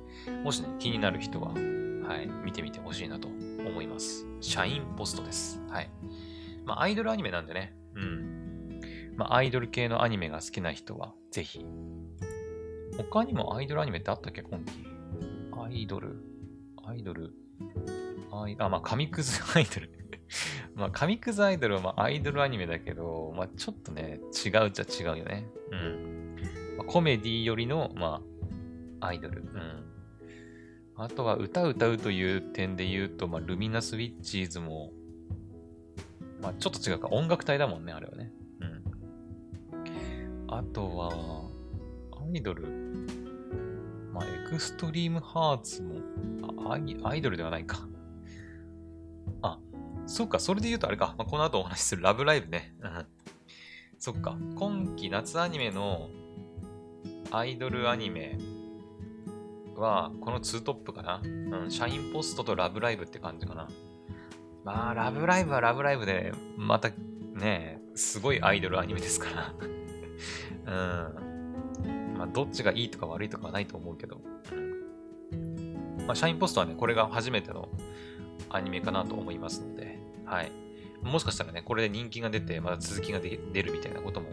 [0.44, 4.26] もしね、気になる人は、はい、見てみてほしいなと思います。
[4.42, 5.60] シャインポストです。
[5.70, 5.90] はい。
[6.66, 7.76] まあ、アイドルアニメなんでね。
[7.96, 8.80] うん。
[9.18, 11.66] まあ、アイドル系のアニメが好きな人は、ぜひ。
[12.98, 14.72] 他にもアイドルアニメってあったっけ今期？
[15.58, 16.35] アイドル。
[16.88, 17.34] アイドル。
[18.58, 19.90] あ、まあ、神くずアイドル。
[20.76, 25.48] まあ、神くずアイドルはまあアイドルアニメだけど、まあ、ちょっとね、違うっちゃ違うよね。
[25.72, 26.36] うん。
[26.78, 28.22] まあ、コメディよりの、ま
[29.00, 29.42] あ、アイドル。
[29.42, 29.84] うん。
[30.98, 34.94] あとは歌歌うという点で言うと、まあ、ルミナス・ウィッチーズも、
[36.42, 37.08] まあ、ちょっと違うか。
[37.10, 38.32] 音楽隊だもんね、あれはね。
[38.60, 38.84] うん。
[40.48, 41.12] あとは、
[42.24, 42.85] アイドル。
[44.16, 45.96] まあ、エクストリームハーツも、
[46.72, 47.86] アイアイドルではないか。
[49.42, 49.60] あ、
[50.08, 51.16] そっか、それで言うとあれか。
[51.18, 52.74] まあ、この後お話しするラブライブね。
[54.00, 54.38] そっか。
[54.56, 56.10] 今季夏アニメの
[57.30, 58.38] アイドルアニメ
[59.76, 61.22] は、この2トップかな。
[61.24, 63.68] うん、シャインポストとラブライブって感じかな。
[64.64, 66.90] まあ、ラブライブはラブライブで、また
[67.34, 69.54] ね、すごいアイドルアニメですか
[70.66, 70.74] ら
[71.20, 71.35] うん。
[72.28, 74.22] どっちがいいとか悪いとかはないと思うけど。
[76.06, 77.68] まあ、シャインポストはね、これが初めての
[78.50, 80.52] アニメかなと思いますので、はい。
[81.02, 84.30] もしかしたらね、これで人気が出て、また続きが出るみたいなことも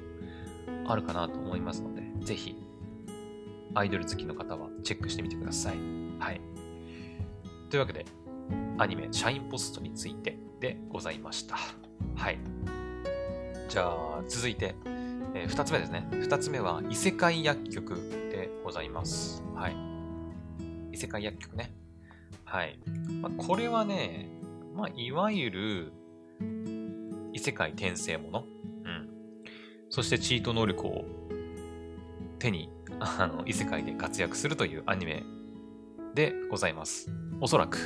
[0.86, 2.56] あるかなと思いますので、ぜひ
[3.74, 5.76] アイドル好きの方はチェックしてみてください。
[6.18, 6.40] はい。
[7.70, 8.04] というわけで、
[8.78, 11.56] アニメ、シャインポストについてでございました。
[12.16, 12.38] はい。
[13.68, 14.74] じゃあ、続いて、
[15.34, 16.06] えー、2つ目ですね。
[16.10, 17.94] 2つ目は、異世界薬局
[18.30, 19.42] でございます。
[19.54, 19.76] はい。
[20.92, 21.74] 異世界薬局ね。
[22.44, 22.78] はい。
[23.20, 24.28] まあ、これはね、
[24.74, 25.92] まあ、いわゆる、
[27.32, 28.44] 異世界転生もの。
[28.84, 29.08] うん。
[29.90, 31.04] そしてチート能力を
[32.38, 35.24] 手にあの、異世界で活躍するというアニメ
[36.14, 37.10] でございます。
[37.40, 37.78] おそらく。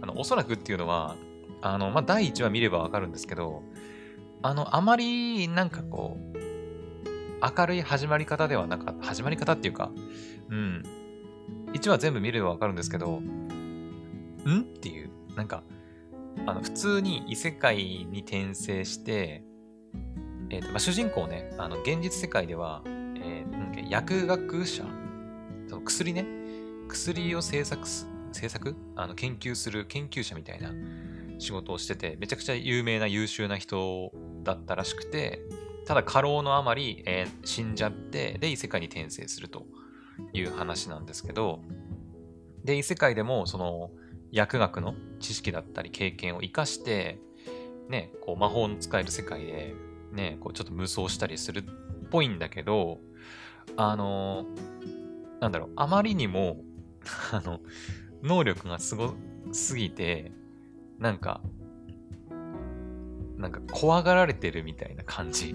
[0.00, 1.16] あの、おそらくっていうのは、
[1.60, 3.62] あの、まあ、第1話見ればわかるんですけど、
[4.42, 6.33] あの、あまり、なんかこう、
[7.56, 9.06] 明るい始まり方ではなかった。
[9.06, 9.90] 始まり方っていうか、
[10.48, 10.82] うん。
[11.72, 14.60] 1話全部見ればわかるんですけど、ん？
[14.60, 15.62] っていう、なんか、
[16.46, 19.42] あの、普通に異世界に転生して、
[20.50, 22.82] えっ、ー、と、まあ、主人公ね、あの、現実世界では、
[23.88, 24.84] 薬学者、
[25.68, 26.26] その薬ね、
[26.88, 28.74] 薬を制作す、制作？
[28.96, 30.72] あの研究する研究者みたいな
[31.38, 35.40] 仕事をしてて、めちゃくちゃ有名な優秀な人だったらしくて、
[35.86, 39.66] ただ過労のあまり、えー、死んじゃって、で、異世界に転生すると
[40.32, 41.60] いう話なんですけど、
[42.64, 43.90] で、異世界でも、その、
[44.34, 47.20] 薬学の知識だったり経験を活かして、
[47.88, 49.74] ね、こう魔法の使える世界で、
[50.12, 52.98] ね、こうちょっと無双したりするっぽいんだけど、
[53.76, 54.44] あの、
[55.40, 56.56] なんだろう、あまりにも
[57.30, 57.60] あの、
[58.24, 59.14] 能力がすご
[59.52, 60.32] すぎて、
[60.98, 61.40] なんか、
[63.44, 65.54] なんか怖がられてるみたいな感じ。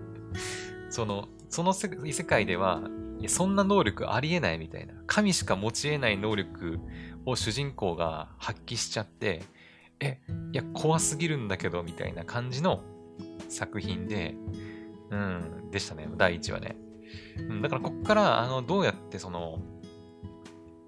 [0.90, 1.72] その、その
[2.04, 2.82] 異世界では、
[3.26, 4.92] そんな能力ありえないみたいな。
[5.06, 6.78] 神しか持ち得ない能力
[7.24, 9.42] を主人公が発揮しちゃって、
[9.98, 10.20] え、
[10.52, 12.82] いや、怖すぎるんだけど、みたいな感じの
[13.48, 14.34] 作品で、
[15.08, 16.06] うん、でしたね。
[16.18, 16.76] 第1話ね。
[17.38, 19.62] うん、だからこっから、あの、どうやってその、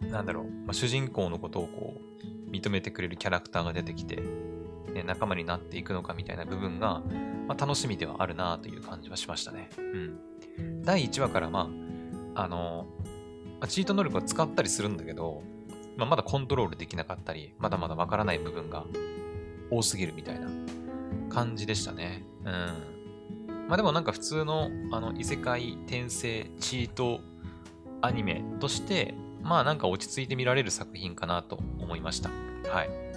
[0.02, 4.22] なんだろう、まあ、主人公のことをこう、認めてくれるキャラクターが出てきて、
[4.92, 7.02] ね、仲間になっていくのかみたいな部分が、
[7.46, 9.70] まあ、楽しみではあるなという感じはしましたね。
[9.78, 10.82] うん。
[10.82, 11.70] 第1話から、ま
[12.34, 12.86] あ、あの、
[13.68, 15.42] チート能力を使ったりするんだけど、
[15.96, 18.86] まあ、まだコントロールできなかったり、まだまだわからない部分が
[19.70, 20.48] 多すぎるみたいな
[21.30, 22.24] 感じでしたね。
[22.44, 22.92] うん。
[23.68, 27.20] まあでもなんか普通のあの異世界転生チート
[28.00, 32.30] アニメとして、まあなんか落ち着いて見られる作品かなと思いました。
[32.68, 33.11] はい。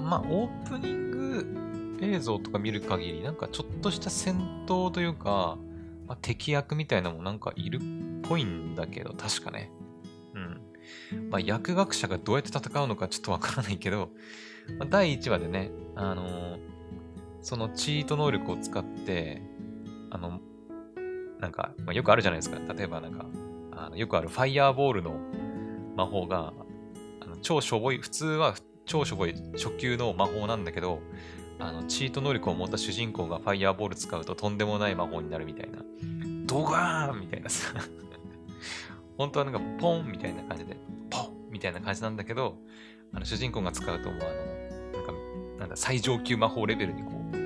[0.00, 5.58] まあオープニング映像とか見る限り、なんかちょっとした戦闘というか、
[6.06, 7.80] まあ、敵役みたいなのもなんかいるっ
[8.22, 9.70] ぽいんだけど、確かね。
[10.34, 11.30] うん。
[11.30, 14.10] まあ薬学者がどうやって戦うのかちょっとわからないけど、
[14.78, 16.74] まあ、第1話でね、あのー
[17.44, 19.42] そのチート能力を使って、
[20.10, 20.40] あの、
[21.40, 22.58] なんか、まあ、よくあるじゃないですか。
[22.72, 23.26] 例えばなんか、
[23.72, 25.14] あのよくあるファイヤーボールの
[25.94, 26.54] 魔法が、
[27.20, 28.54] あの超しょぼい、普通は
[28.86, 31.00] 超しょぼい初級の魔法なんだけど、
[31.58, 35.78] あの、チート能力を持った主人公がファイヤーボール使うととんでもない魔法になるみたいな。
[36.46, 37.72] ドガーンみたいなさ。
[39.16, 40.76] 本当はなんかポンみたいな感じで、
[41.10, 42.58] ポンみたいな感じなんだけど、
[43.12, 45.12] あの主人公が使うともうあの、なんか、
[45.60, 47.36] なんだ、最上級魔法レベルにこう、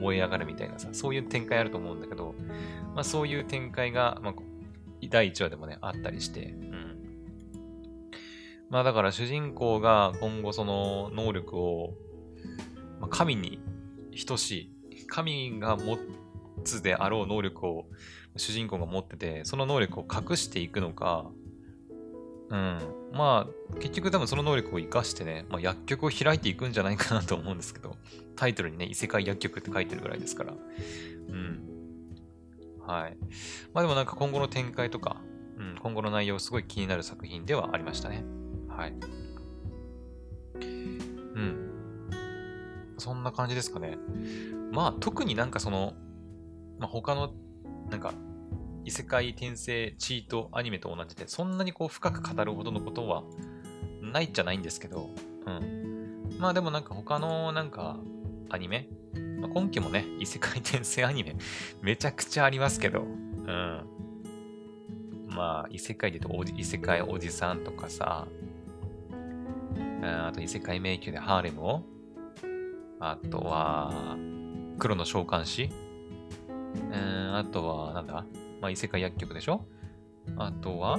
[0.00, 2.34] 燃え上がるみたいなさ、そういう展開あると思うんだけど、
[2.94, 4.34] まあそういう展開が、まあ、
[5.08, 6.54] 第1話でもね、あったりして、
[8.70, 11.94] まあだから主人公が今後その能力を、
[13.00, 13.60] まあ、神に
[14.26, 15.98] 等しい、神が持
[16.64, 17.86] つであろう能力を
[18.36, 21.30] 主人公が持ってて、その能力を隠していくのか、
[22.50, 22.78] うん。
[23.12, 27.96] まあ、結局多分その能力を活かしてね、まあ、薬局を開いていくんじゃないかなと思うんですけど、
[28.36, 30.54] タイトルにね、異世界薬局って書いてるぐらいですから。
[31.28, 31.60] うん。
[32.86, 33.16] はい。
[33.74, 35.20] まあでもなんか今後の展開とか、
[35.58, 38.24] うん、今後の内容すごい気になる作品ではありましたね。
[38.78, 38.92] はい。
[40.54, 40.64] う
[41.40, 42.10] ん。
[42.96, 43.98] そんな感じですかね。
[44.70, 45.94] まあ特になんかその、
[46.78, 47.32] まあ他の、
[47.90, 48.14] なんか
[48.84, 53.24] 異世界転生チートアニメと同じで、そんなにこう深く語るほどのことは
[54.00, 55.10] ないっちゃないんですけど、
[55.44, 56.36] うん。
[56.38, 57.98] まあでもなんか他のなんか
[58.48, 58.88] アニメ、
[59.40, 61.34] まあ、今期もね、異世界転生アニメ
[61.82, 63.82] めちゃくちゃありますけど、うん。
[65.26, 68.28] まあ異世界で言うと異世界おじさんとかさ、
[70.02, 71.82] あと異世界迷宮でハーレムを、
[73.00, 74.16] あとは
[74.78, 75.70] 黒の召喚師、
[76.74, 78.24] うん、あとはなんだ？
[78.60, 79.66] まあ、異世界薬局でしょ？
[80.36, 80.98] あとは、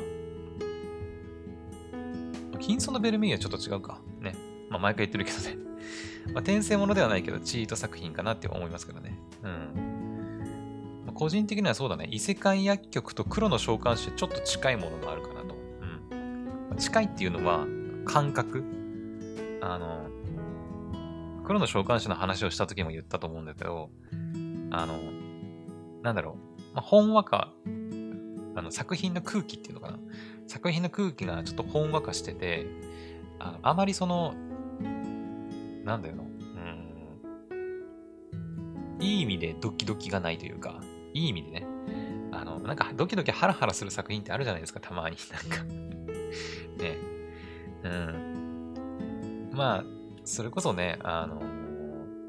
[2.59, 4.01] 金ソのベルメイはちょっと違うか。
[4.19, 4.35] ね。
[4.69, 5.57] まあ、毎回言ってるけどね。
[6.33, 9.17] まあ、転生ものではないけど、チート作品かなって思いますけどね。
[9.43, 11.03] うん。
[11.05, 12.07] まあ、個人的にはそうだね。
[12.11, 15.55] 異世界薬局と黒の召喚師ちょっと近いものがあるかなと。
[16.71, 16.77] うん。
[16.77, 17.65] 近いっていうのは、
[18.05, 18.63] 感覚。
[19.61, 20.07] あの、
[21.43, 23.89] 黒の召喚師の話をした時も言ったと思うんだけど、
[24.71, 24.99] あの、
[26.03, 26.75] なんだろう。
[26.75, 27.51] まあ、ほんわか、
[28.55, 29.99] あの作品の空気っていうのかな。
[30.47, 32.67] 作品の空気がちょっとほんわかしてて、
[33.39, 34.33] あのあまりその、
[35.83, 36.23] なんだよな、
[37.51, 40.81] うん、いい意味でドキドキがないというか、
[41.13, 41.67] いい意味でね、
[42.31, 45.17] あの、なんかドキドキハラハラする作品ってあるじゃないですか、たまに。
[45.31, 45.63] なんか
[46.77, 46.97] ね。
[47.83, 48.28] うん。
[49.59, 49.83] まあ、
[50.23, 51.41] それこそね、あの、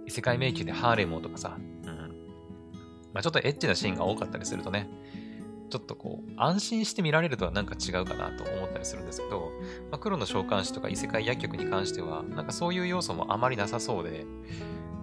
[0.05, 1.97] 異世界迷宮でハーレムとかさ、うん。
[3.13, 4.89] まあ、ちょっとエッチなシーンが多かったりするとね、
[5.71, 9.53] ちょっとこう、安心して見られるとはなんか違うかなと思ったりするんですけど、
[9.93, 14.27] まあ、黒の召喚師とか異世界薬局に関しては、なんかそういう要素もあまりなさそうで、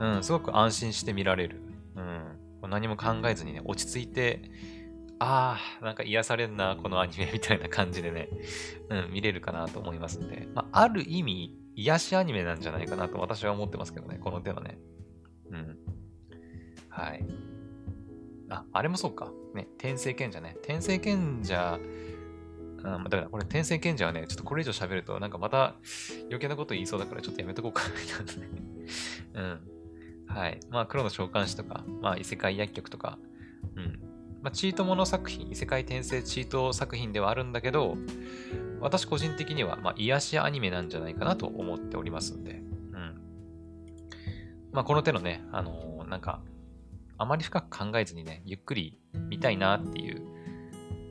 [0.01, 1.61] うん、すごく安心して見られる。
[1.95, 4.41] うん、何も考えずにね、落ち着いて、
[5.19, 8.27] ああ、なんか癒されんな、このアニメみたいな感じでね、
[8.89, 14.79] うん、見れるかなと思いますんで、まあ、ある意味、癒しアニメなんじゃないかなと私は思ってますけどね、この手はね。
[15.51, 15.77] うん。
[16.89, 17.23] はい。
[18.49, 19.31] あ、あれもそうか。
[19.53, 20.55] ね、転生賢者ね。
[20.63, 21.79] 転生賢者、
[22.83, 25.75] うん、だからこれ転生賢者はね、ちょっとこれ以上喋るとなんかまた
[26.21, 27.83] 余計なこと言いそうだからちょっとやめとこうか
[29.33, 29.59] な うん。
[30.25, 30.59] はい。
[30.71, 33.19] まあ黒の召喚師とか、まあ異世界薬局とか、
[33.75, 33.99] うん。
[34.41, 37.97] まあチートもの作品、異世界転生チート作品ではあるんだけど、
[38.81, 43.21] 私個人的には、まあ癒しアニメなんじゃないかなと思っておりますんで、うん。
[44.71, 46.41] まあこの手のね、あのー、なんか、
[47.17, 50.21] あまり深く考えずにね、ゆっくり見たいなっていう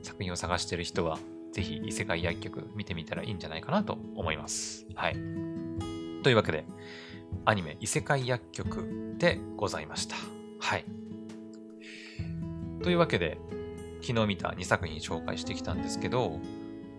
[0.03, 1.19] 作品を探してる人は、
[1.51, 4.85] ぜひ異世界薬局見てみたらいいんじゃないかなと思います。
[4.95, 5.13] はい。
[6.23, 6.65] というわけで、
[7.45, 10.15] アニメ異世界薬局でございました。
[10.59, 10.85] はい。
[12.83, 13.37] というわけで、
[14.01, 16.39] 昨日見た2作品紹介してきたんですけど、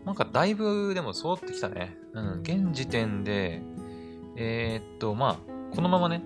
[0.04, 1.96] なんかだいぶでも揃ってきたね。
[2.14, 3.62] うん、現時点で、
[4.36, 6.22] えー、っと、まあ、このままね、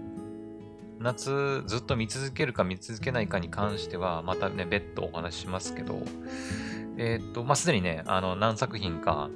[1.00, 6.00] 夏ずっと見続けるか見続けないかに関しては、またね、別途お話ししますけど、
[6.96, 9.30] えー、っと、まあ、すでにね、あの、何作品か、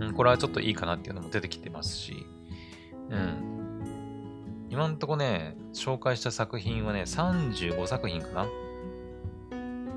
[0.00, 2.26] うん、これはちょっといいかなっていうのも出てきてますし、
[3.10, 4.66] うん。
[4.70, 8.46] 今んとこね、紹介した作品はね、35作品かな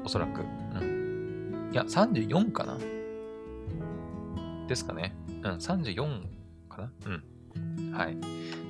[0.04, 0.42] おそらく。
[0.42, 1.70] うん。
[1.72, 2.78] いや、34かな
[4.68, 5.16] ですかね。
[5.44, 6.24] うん、34
[6.70, 6.92] かな？
[7.06, 7.92] うん。
[7.94, 8.18] はい。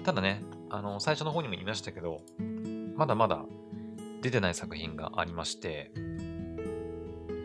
[0.04, 2.22] ただね、あの、最初の方にも言いましたけど、
[2.96, 3.46] まだまだ
[4.22, 5.92] 出てない作品がありまして、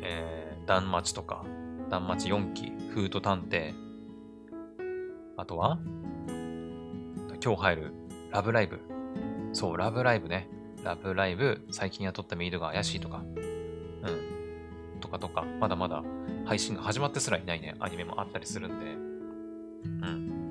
[0.03, 1.45] えー、断末とか、
[1.91, 3.75] 断末4期、フード探偵、
[5.37, 5.79] あとは、
[7.45, 7.95] 今日入る
[8.31, 8.81] ラブライブ。
[9.53, 10.49] そう、ラブライブね。
[10.83, 14.11] ラブライブ、最近雇ったメイドが怪しいとか、う
[14.97, 15.01] ん。
[15.01, 16.03] とかとか、まだまだ
[16.49, 18.87] 配信が始まってすらいないね、アニメもあったりするんで、
[19.85, 20.51] うん。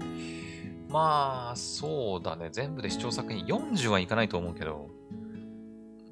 [0.89, 2.49] まあ、そうだね。
[2.51, 4.89] 全部で視聴作品40はいかないと思うけど、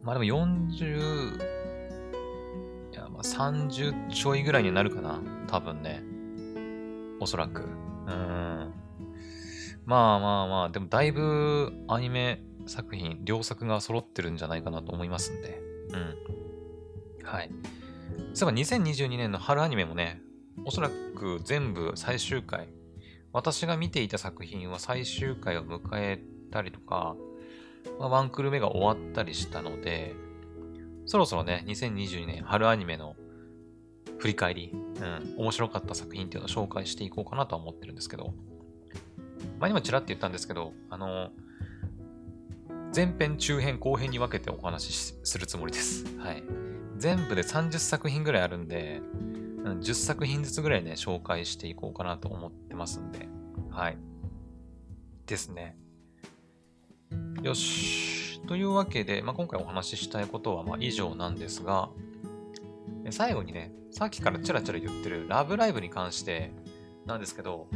[0.02, 1.38] まあでも40、
[2.94, 5.22] いや、まあ30ちょいぐらいになるかな。
[5.48, 6.02] 多分ね。
[7.20, 7.62] おそらく。
[7.62, 8.74] うん。
[9.86, 15.62] まあまあまあ、でもだいぶアニメ作品、両作が揃ってるんじゃないかなと思いますんで。
[17.20, 17.24] うん。
[17.24, 17.52] はい。
[18.36, 20.22] そういえば2022年の春アニメもね、
[20.66, 22.68] おそらく全部最終回、
[23.32, 26.22] 私が見ていた作品は最終回を迎え
[26.52, 27.16] たりとか、
[27.98, 30.16] まあ、ワンクル目が終わったりしたので、
[31.06, 33.16] そろそろね、2022年春アニメの
[34.18, 38.34] 振り返り、うん、面白かった作品っていうのを紹介していこうかなとは思ってるんですけど、
[39.60, 41.30] まあ今ちらって言ったんですけど、あの、
[42.94, 46.04] 前編、中編、後編に分けてお話しするつもりです。
[46.20, 46.65] はい。
[46.98, 49.02] 全部で30作品ぐらいあるんで、
[49.64, 53.28] 10作品ずつぐらいね、紹介していこうかなと思ってますんで、
[53.72, 53.98] はい。
[55.26, 55.78] ですね。
[57.42, 58.42] よし。
[58.48, 61.90] というわけで、まあ、今回お話ししたいことはま以上なんですが、
[63.10, 66.52] 最後にね、さっきからチラチラ言ってるラブライブに関して
[67.06, 67.68] なんですけど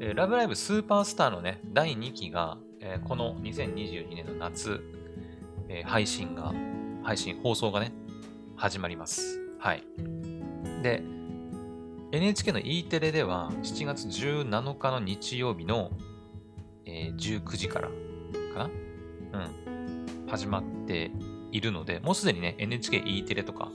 [0.00, 4.82] え、ラブライブスーパースターのね、第2期がえ、この2022年の夏
[5.68, 6.52] え、配信が、
[7.02, 7.92] 配信、放送がね、
[8.64, 9.42] 始まります。
[9.58, 9.84] はい。
[10.82, 11.02] で、
[12.12, 15.90] NHK の E テレでは7月17日の日曜日の、
[16.86, 17.94] えー、19時からか
[18.56, 18.70] な？
[19.34, 19.38] う
[20.24, 20.26] ん。
[20.26, 21.10] 始まって
[21.52, 23.70] いるので、もうすでにね、NHKE テレとか、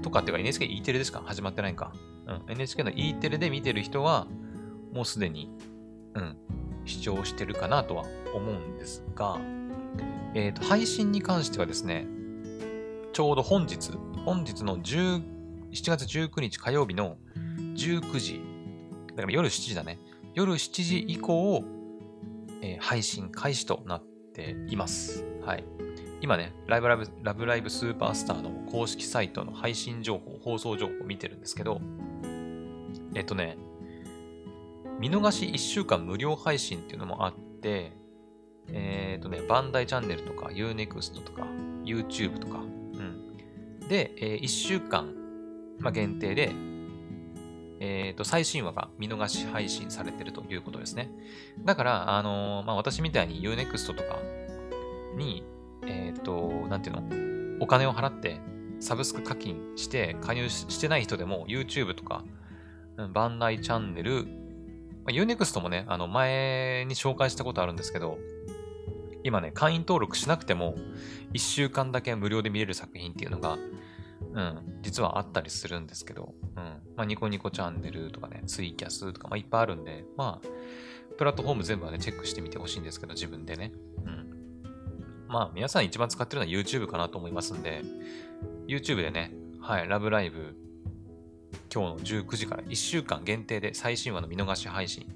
[0.00, 1.20] とかっていうか NHKE テレでしか？
[1.26, 1.92] 始まってないんか。
[2.28, 2.52] うん。
[2.52, 4.28] NHK の E テレで見てる人は、
[4.92, 5.50] もうすでに、
[6.14, 6.36] うん、
[6.84, 9.40] 視聴してるかなとは思うんですが、
[10.34, 12.06] えっ、ー、と、配信に関してはですね、
[13.14, 13.92] ちょうど本日、
[14.24, 15.22] 本日の10
[15.70, 17.16] 7月19日火曜日の
[17.76, 18.40] 19時、
[19.10, 20.00] だから夜7時だね。
[20.34, 21.62] 夜7時以降、
[22.60, 24.04] えー、配信開始となっ
[24.34, 25.24] ています。
[25.46, 25.64] はい。
[26.22, 31.80] 今ね、ライブラブラブライブスーパースターの公式サイトの配信情報、放送情報を見てるんですけど、
[33.14, 33.56] えっとね、
[34.98, 37.92] 見逃し1週間無料配信っていうのもあって、
[38.68, 41.46] えっ、とね、バンダイチャンネルとか Unext とか
[41.84, 42.64] YouTube とか、
[43.88, 45.14] で、えー、1週間、
[45.78, 46.52] まあ、限定で
[47.80, 51.10] えっ、ー、と、最新話が見逃し配信されてるということですね。
[51.64, 54.18] だから、あのー、まあ、私みたいに Unext とか
[55.16, 55.44] に、
[55.86, 57.60] えっ、と、なんていうの？
[57.60, 58.40] お金を払って
[58.80, 62.24] サブスク課金して加入してない人でも YouTube とか、
[63.12, 64.30] バンダイチャンネル、ま
[65.08, 68.18] あ、Unext もね、あの、前に紹介したことあるんですけど、
[69.24, 70.76] 今ね、会員登録しなくても
[71.32, 73.54] 1週間だけ無料で見れる作品っていうのが、
[74.34, 76.62] うん、実はあったりするんですけど、うん。
[76.96, 80.48] まあ、ニコニコチャンネルとかね、ツイキャスとか、まあ、いっぱいあるんで、まあ、
[81.16, 83.72] プラットフォーム全部はね、チェックしてみてほしいんですけど、自分でね。
[84.04, 84.26] うん。
[85.26, 87.82] まあ、皆さん一番使ってるのは YouTube かなと思いますんで、
[88.68, 90.54] YouTube でね、はい、ラブライブ、
[91.72, 95.08] 今日の19時から1週間限定で最新話の見逃し配信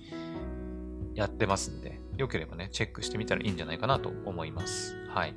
[1.19, 4.95] やってますんで、よければね、チェックしてみたらいいんじゃないかなと思います。
[5.09, 5.35] はい。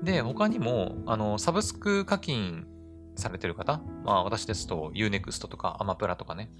[0.00, 2.68] で、他にも、あの、サブスク課金
[3.16, 6.50] されてる方、まあ私ですと Unext とかアマプラとかね。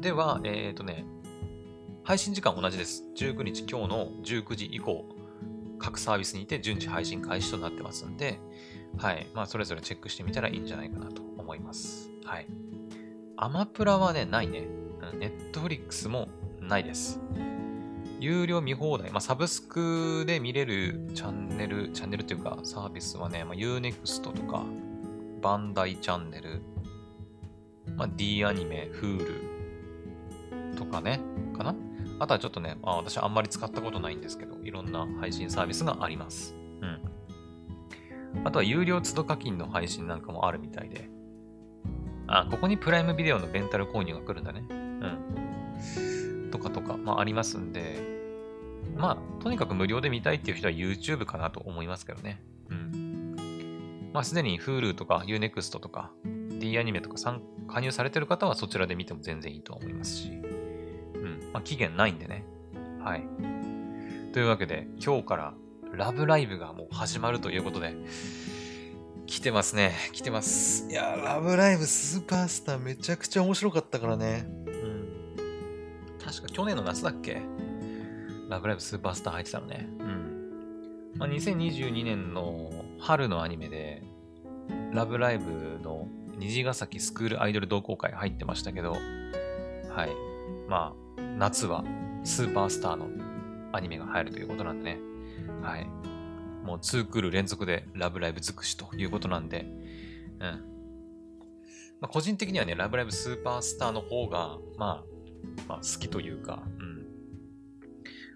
[0.00, 1.04] では、えっ、ー、とね、
[2.04, 3.02] 配信時間同じです。
[3.16, 5.04] 19日今日の19時以降、
[5.80, 8.38] 各サービスにて順次配信開始となってますんで、
[8.98, 9.26] はい。
[9.34, 12.08] まあそれぞれチェックしてみたらいいんじゃないかなと思います。
[12.24, 12.46] はい。
[13.36, 14.68] アマプラはね、ないね。
[15.12, 16.28] ネットフリックスも
[16.60, 17.20] ないです。
[18.18, 24.64] 有料見放題、まあ、サブスクで見れるチャンネル、チャンネルというかサービスはね、まあ、Unext とか、
[25.40, 26.60] バンダイチャンネル、
[27.96, 31.20] まあ、D アニメ、Hulu とかね、
[31.56, 31.74] かな？
[32.18, 36.54] あとはちょっとね、まあ、私あんまり使ったことないんですけど、いろんな配信サービスがあります。
[36.82, 37.00] うん。
[38.44, 41.08] あとは有料都度課金の配信なんかもあるみたいで。
[42.26, 44.62] あ、ここにプライムビデオのレンタル購入が来るんだね。
[46.50, 48.20] とかとか、まあありますんで、
[48.96, 52.42] まあ、とにかく無料で見たいっていう人は YouTube かなと思いますけどね。
[52.68, 54.10] うん。
[54.12, 56.10] まあ、すでに Hulu とか Unext とか
[56.58, 57.16] D アニメとか
[57.68, 60.30] 加入されてる方はそちらで見ても全然いいと思いますし。
[60.30, 60.32] う
[61.18, 61.50] ん。
[61.52, 62.44] まあ、期限ないんでね。
[63.02, 63.22] はい。
[64.32, 65.54] というわけで、今日から
[65.92, 67.96] ラブライブがもう始まるということで、
[69.26, 69.94] 来てますね。
[70.12, 70.88] 来てます。
[70.90, 74.44] いやラブライブスーパースターめちゃくちゃ面白かったからね。
[76.30, 77.42] 確か去年の夏だっけ？
[78.48, 79.88] ラブライブスーパースター入ってたのね。
[79.98, 81.12] うん。
[81.16, 82.70] まあ、2022年の
[83.00, 84.04] 春のアニメで、
[84.92, 86.06] ラブライブの
[86.38, 89.00] 虹ヶ崎スクールアイドル同好会入ってましたけど、はい。
[90.68, 91.84] まあ、夏は
[92.22, 93.08] スーパースターの
[93.72, 94.98] アニメが入るということなんでね。
[95.62, 95.86] はい。
[96.64, 99.66] もう2クール連続でラブライブ尽くしということなんで、
[100.40, 100.64] うん。
[102.00, 105.19] まあ、個人的にはね、ラブライブスーパースターの方が、まあ、
[105.68, 107.06] まあ、好きというか、うん。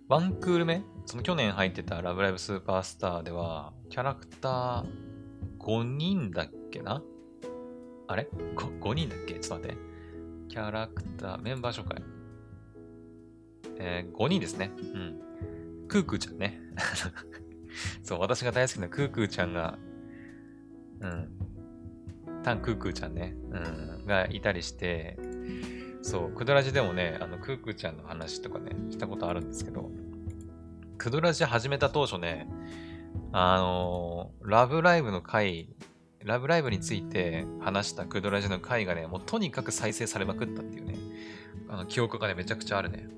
[0.09, 0.82] ワンクール目？
[1.07, 4.86] その去年入ってたラブライブスーパースターでは、キャラクター
[5.59, 7.02] 5人だっけな？
[8.07, 9.34] あれ？5, ?5 人だっけ？
[9.34, 9.94] ちょっと待って。
[10.48, 12.02] キャラクター、メンバー紹介。
[13.78, 14.70] えー、5人ですね。
[14.76, 15.20] うん。
[15.88, 16.61] クークーちゃんね。
[18.05, 19.78] そう、私が大好きなクークーちゃんが、
[21.00, 21.28] うん。
[22.42, 23.34] タンクークーちゃんね。
[23.50, 23.59] う
[24.02, 24.07] ん。
[24.07, 25.18] がいたりして、
[26.05, 29.90] そう、クドラジでもね、あの、クークーちゃんの話とかね、したことあるんですけど、
[30.98, 32.46] クドラジ始めた当初ね、
[33.32, 35.70] あのー、ラブライブの回、
[36.22, 40.94] ラブライブについて話したクドラジの回がね、もうとにかく再生されまくったっていうね、
[41.70, 43.09] あの記憶がね、めちゃくちゃあるね。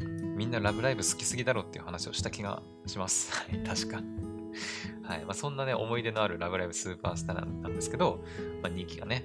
[0.00, 0.36] うん。
[0.36, 3.30] みんなラブライブ好きすぎだろっていう話をした気がします。
[3.38, 4.02] はい、確か。
[5.04, 5.24] はい。
[5.24, 8.24] まあ、そんなね、思い出のあるラブライブスーパースターなんですけど、
[8.62, 9.22] まあ、2期がね、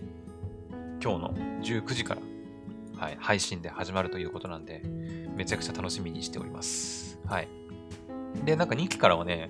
[1.04, 1.34] 今日の
[1.64, 2.22] 19時から、
[3.02, 4.84] はい、配信で始まるということなんで、
[5.36, 7.20] めちゃくちゃ楽しみにしております。
[7.26, 7.47] はい。
[8.45, 9.49] で、なんか2期からはね、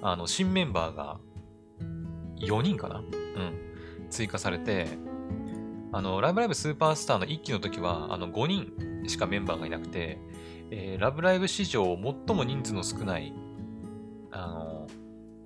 [0.00, 1.18] あの、新メンバーが
[2.36, 2.98] 4人かな？
[2.98, 4.06] うん。
[4.10, 4.86] 追加されて、
[5.90, 10.20] あの、ライブライブスーパースターの1期の時は、あの、5人しかメンバーがいなくて、
[10.70, 13.34] えー、ラブライブ史上最も人数の少ない、
[14.30, 14.86] あの、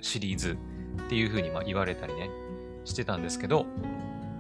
[0.03, 0.59] シリーズ
[1.07, 2.29] っていう風にま言われたりね、
[2.85, 3.65] してたんですけど、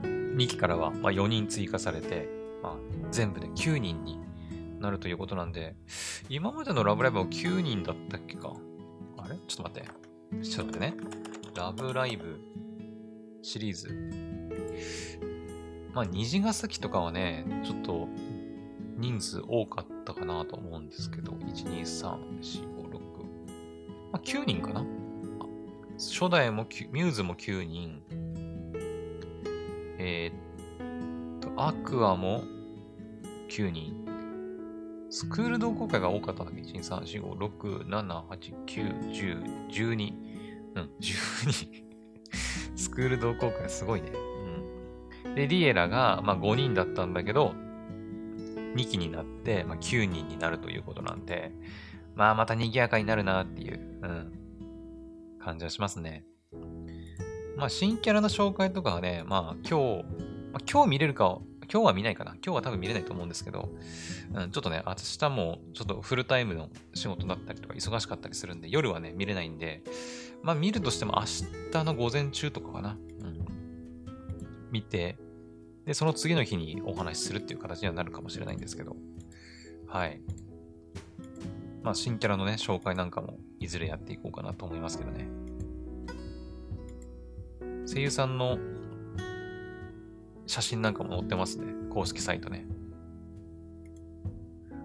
[0.03, 2.77] 2期からはま4人追加されて、ま、
[3.11, 4.19] 全部で9人に
[4.81, 5.77] なるということなんで、
[6.29, 8.55] 今までのラブライブは9人だったっけか？
[9.17, 9.37] あれ？
[9.47, 9.89] ちょっと待って。
[10.45, 10.95] ちょっと待ってね。
[11.55, 12.39] ラブライブ
[13.43, 13.89] シリーズ。
[15.95, 18.09] まあ、虹ヶ崎とかはね、ちょっと
[18.97, 22.99] 人数多かったかなと思うんですけど、1、2、3、4、5、6。
[24.13, 24.85] まあ、9人かな？
[25.97, 28.03] 初代もミューズも9人。
[29.99, 32.45] えー、っと、アクアも
[33.49, 34.05] 9人。
[35.11, 40.13] スクール同好会が多かったんだっけ ?1、2、3、4、5、6、7、8、9、10、12。
[40.75, 41.89] うん、 12。
[42.77, 44.13] スクール同好会すごいね。
[45.25, 45.35] うん。
[45.35, 47.55] で、リエラが、まあ、5人だったんだけど、
[48.77, 51.53] 2期になって、まあ、9人になるということなんで、
[52.15, 54.33] まあ、また賑やかになるなっていう、うん、
[55.39, 56.25] 感じはしますね。
[57.57, 60.05] まあ、新キャラの紹介とかはね、まあ、今日、
[60.53, 61.39] まあ、今日見れるか
[61.71, 62.33] 今日は見ないかな。
[62.33, 63.69] 今日は多分見れないと思うんですけど、
[64.35, 69.83] うん、ちょっとね、明日もちょっとフルタイムの仕事だったりとか忙しかったりするんで、夜はね、見れないんで、
[70.43, 71.25] まあ見るとしても明
[71.73, 72.97] 日の午前中とかかな。
[73.21, 73.47] うん。
[74.71, 75.19] 見て、
[75.85, 78.97] で、その次の日にお話しするっていう形にはなるかもしれないんですけど、
[79.87, 80.21] はい。
[81.83, 85.29] まあ新キャラのね、紹介なんかもいずれやっていこうかなと思いますけどね。
[87.87, 88.59] 声優さんの
[90.49, 91.67] 写真なんかも載ってますね。
[91.91, 92.67] 公式サイトね。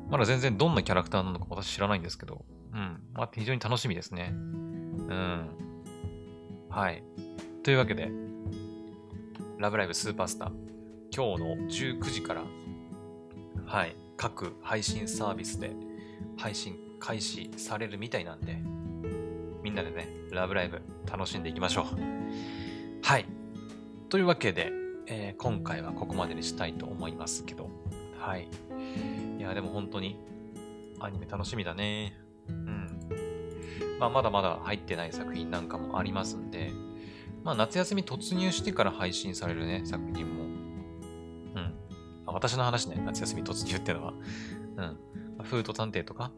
[0.09, 3.01] まだ全然どんなキャラクターなのか私知らないんですけど、うん。
[3.13, 4.31] まあ、非常に楽しみですね。
[4.33, 5.47] うん。
[6.69, 7.01] はい。
[7.63, 8.11] というわけで、
[9.57, 10.51] ラブライブスーパースター、
[11.15, 12.43] 今日の19時から、
[13.65, 15.71] はい、各配信サービスで
[16.35, 18.57] 配信開始されるみたいなんで、
[19.63, 21.85] みんなでね、ラブライブ楽しんでいきましょう。
[23.01, 23.25] はい。
[24.09, 27.69] というわけで、えー、今回はここまでにしたいと思いますけど。
[28.17, 28.47] はい。
[29.37, 30.17] いや、でも本当に
[30.99, 32.13] アニメ楽しみだね。
[32.47, 32.87] うん。
[33.99, 36.71] まあ、まだまだ入ってない作品なんかもありますんで、
[37.43, 40.43] まあ、夏休み突入してから配信されるね、作品も。
[40.43, 41.73] うん。
[42.25, 44.13] 私の話ね、夏休み突入ってのは。
[44.77, 44.97] うん。
[45.43, 46.31] フード探偵とか。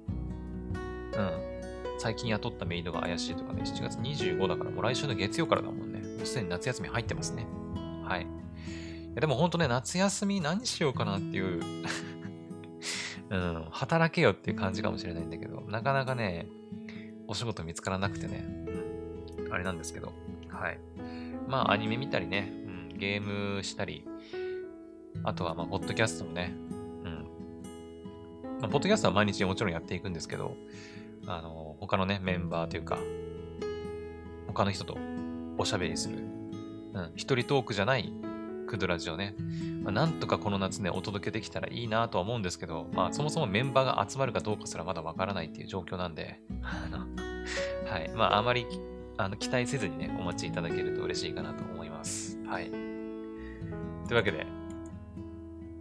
[1.13, 1.55] うん。
[1.97, 5.99] 最近雇ったメイドが怪しいとかね、7月25だからもう来週の月曜からだもんね。
[5.99, 7.45] もうすでに夏休み入ってますね。
[8.03, 8.27] はい。
[9.15, 11.61] やでも本当ね、夏休み何しようかなっていう
[13.29, 16.47] うん、 働けよっていう感じかもしれないんだけど、なかなかね、
[17.27, 18.45] お仕事見つからなくてね、
[19.37, 20.13] うん、あれなんですけど、
[20.49, 20.79] はい。
[21.47, 22.51] まあ、アニメ見たりね、
[22.91, 24.05] うん、ゲームしたり、
[25.23, 26.53] あとは、まあ、ポッドキャストもね、
[27.03, 27.27] うん。
[28.61, 30.55] まあ、ポッドキャストは毎日もちろんやっていくんですけど、
[31.25, 32.99] あの、他のね、メンバーというか、
[34.47, 34.97] 他の人と
[35.57, 36.17] おしゃべりする、
[36.93, 38.13] うん、一人トークじゃない
[38.65, 39.35] クドラジオね、
[39.83, 46.99] まあ、なんとかこの夏ね、お届けできたらいいなとは思うんですけど、まあそもそもメンバーが集まるかどうかすらまだわからないっていう状況なんで、あの
[47.89, 48.09] はい。
[48.15, 48.65] まああまり
[49.17, 52.39] あの期待せずにね、お待ちいただけると嬉しいかなと思います。
[52.45, 52.69] はい。
[52.69, 52.79] とい
[54.11, 54.45] うわけで、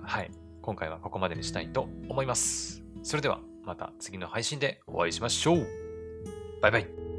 [0.03, 0.30] はい。
[0.62, 2.82] 今回はここまでにしたいと思います。
[3.03, 5.66] それではまた次の配信でお会いしましょう。
[6.62, 7.13] バイバイ。